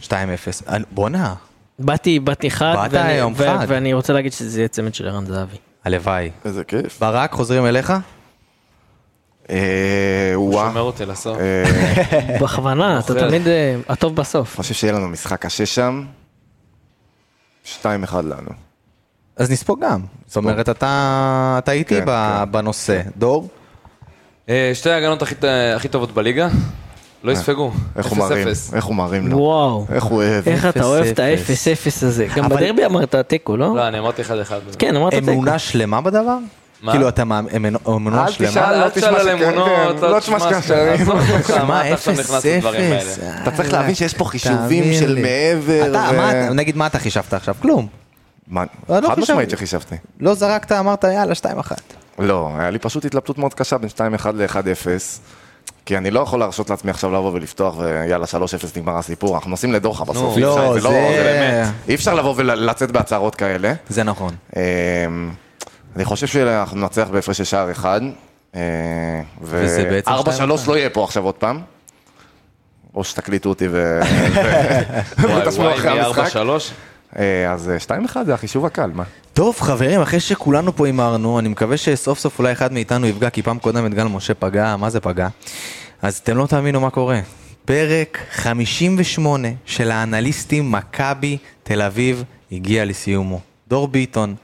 [0.00, 0.62] שתיים אפס.
[0.68, 1.34] אה, בואנה.
[1.78, 3.64] באתי, באתי חד, באת ואני- היום ו- חד.
[3.68, 5.56] ואני רוצה להגיד שזה יהיה צמד של ערן זהבי.
[5.84, 6.30] הלוואי.
[6.44, 7.00] איזה כיף.
[7.00, 7.92] ברק, חוזרים אליך?
[9.50, 9.56] אה,
[10.34, 10.68] הוא וואה.
[10.68, 11.38] שומר אותי לסוף.
[11.38, 13.14] אה, בכוונה, אתה.
[13.14, 13.42] תמיד
[13.88, 14.56] הטוב בסוף.
[14.56, 16.04] חושב שיהיה לנו משחק קשה שם.
[17.64, 17.68] 2-1
[18.16, 18.50] לנו.
[19.36, 20.00] אז נספוג גם.
[20.26, 22.52] זאת אומרת, אתה אתה איתי כן, ב- כן.
[22.52, 23.00] בנושא.
[23.16, 23.48] דור?
[24.48, 25.34] אה, שתי ההגנות הכי-
[25.76, 26.48] הכי טובות בליגה,
[27.24, 27.72] לא יספגו.
[27.96, 28.74] איך הוא מרים, 0-0.
[28.76, 29.38] איך הוא מרים לו.
[29.38, 29.86] וואו.
[29.92, 30.48] איך הוא אוהב.
[30.48, 31.68] איך אתה אפס, אוהב את אפס.
[31.68, 32.26] ה-0-0 הזה.
[32.36, 33.76] גם בדרבי אמרת תיקו, לא?
[33.76, 34.26] לא, אני אמרתי 1-1.
[34.78, 35.30] כן, אמרת תיקו.
[35.32, 36.38] אמונה שלמה בדבר?
[36.84, 36.92] מה?
[36.92, 38.50] כאילו, אתה אל שלמה?
[38.50, 42.44] תשאל, אל לא תשאל תשמע על אמונות, כן, לא תשמע אותך, מה, אפס, אפס?
[42.64, 43.00] האלה?
[43.42, 45.18] אתה צריך להבין שיש פה חישובים של.
[45.22, 46.50] מעבר.
[46.54, 47.54] נגיד, מה אתה חישבת עכשיו?
[47.62, 47.86] כלום.
[48.48, 49.18] מה, לא חד.
[49.20, 49.94] משמעית שחישבתי.
[50.20, 51.72] לא זרקת, אמרת יאללה, 2-1.
[52.18, 54.88] לא, היה לי פשוט התלבטות מאוד קשה בין 2-1 ל-1-0.
[55.86, 58.36] כי אני לא יכול להרשות לעצמי עכשיו לבוא ולפתוח ויאללה 3-0
[58.76, 61.64] נגמר הסיפור, אנחנו נוסעים לדוחה בסוף, לא, אפשר, זה-.
[61.88, 63.72] אי אפשר לבוא ולצאת בהצהרות כאלה.
[63.88, 64.34] זה נכון.
[65.96, 68.00] אני חושב שאנחנו ננצח בהפרש של שער אחד.
[68.54, 68.60] אה,
[69.40, 70.68] וזה בעצם ו-4-3 שתיים אחת.
[70.68, 71.60] לא יהיה פה עכשיו עוד פעם.
[72.94, 74.00] או שתקליטו אותי ו...
[75.18, 76.36] וואי ותשמעו אחרי וואי, המשחק.
[76.36, 77.18] מ-4-3.
[77.18, 79.04] אה, אז אה, 2-1 זה החישוב הקל, מה?
[79.32, 83.42] טוב, חברים, אחרי שכולנו פה הימרנו, אני מקווה שסוף סוף אולי אחד מאיתנו יפגע, כי
[83.42, 85.28] פעם קודמת גל משה פגע, מה זה פגע?
[86.02, 87.20] אז אתם לא תאמינו מה קורה.
[87.64, 93.40] פרק 58 של האנליסטים מכבי תל אביב הגיע לסיומו.
[93.68, 94.34] דור ביטון,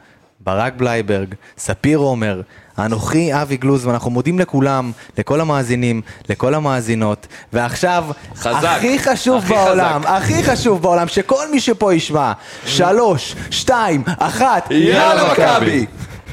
[0.40, 2.40] ברק בלייברג, ספיר עומר,
[2.78, 8.04] אנוכי אבי גלוז, ואנחנו מודים לכולם, לכל המאזינים, לכל המאזינות, ועכשיו,
[8.36, 8.64] חזק.
[8.64, 10.10] הכי חשוב הכי בעולם, חזק.
[10.10, 12.32] הכי חשוב בעולם, שכל מי שפה ישמע,
[12.66, 15.32] שלוש, שתיים, אחת, יאללה.
[15.32, 15.86] מכבי!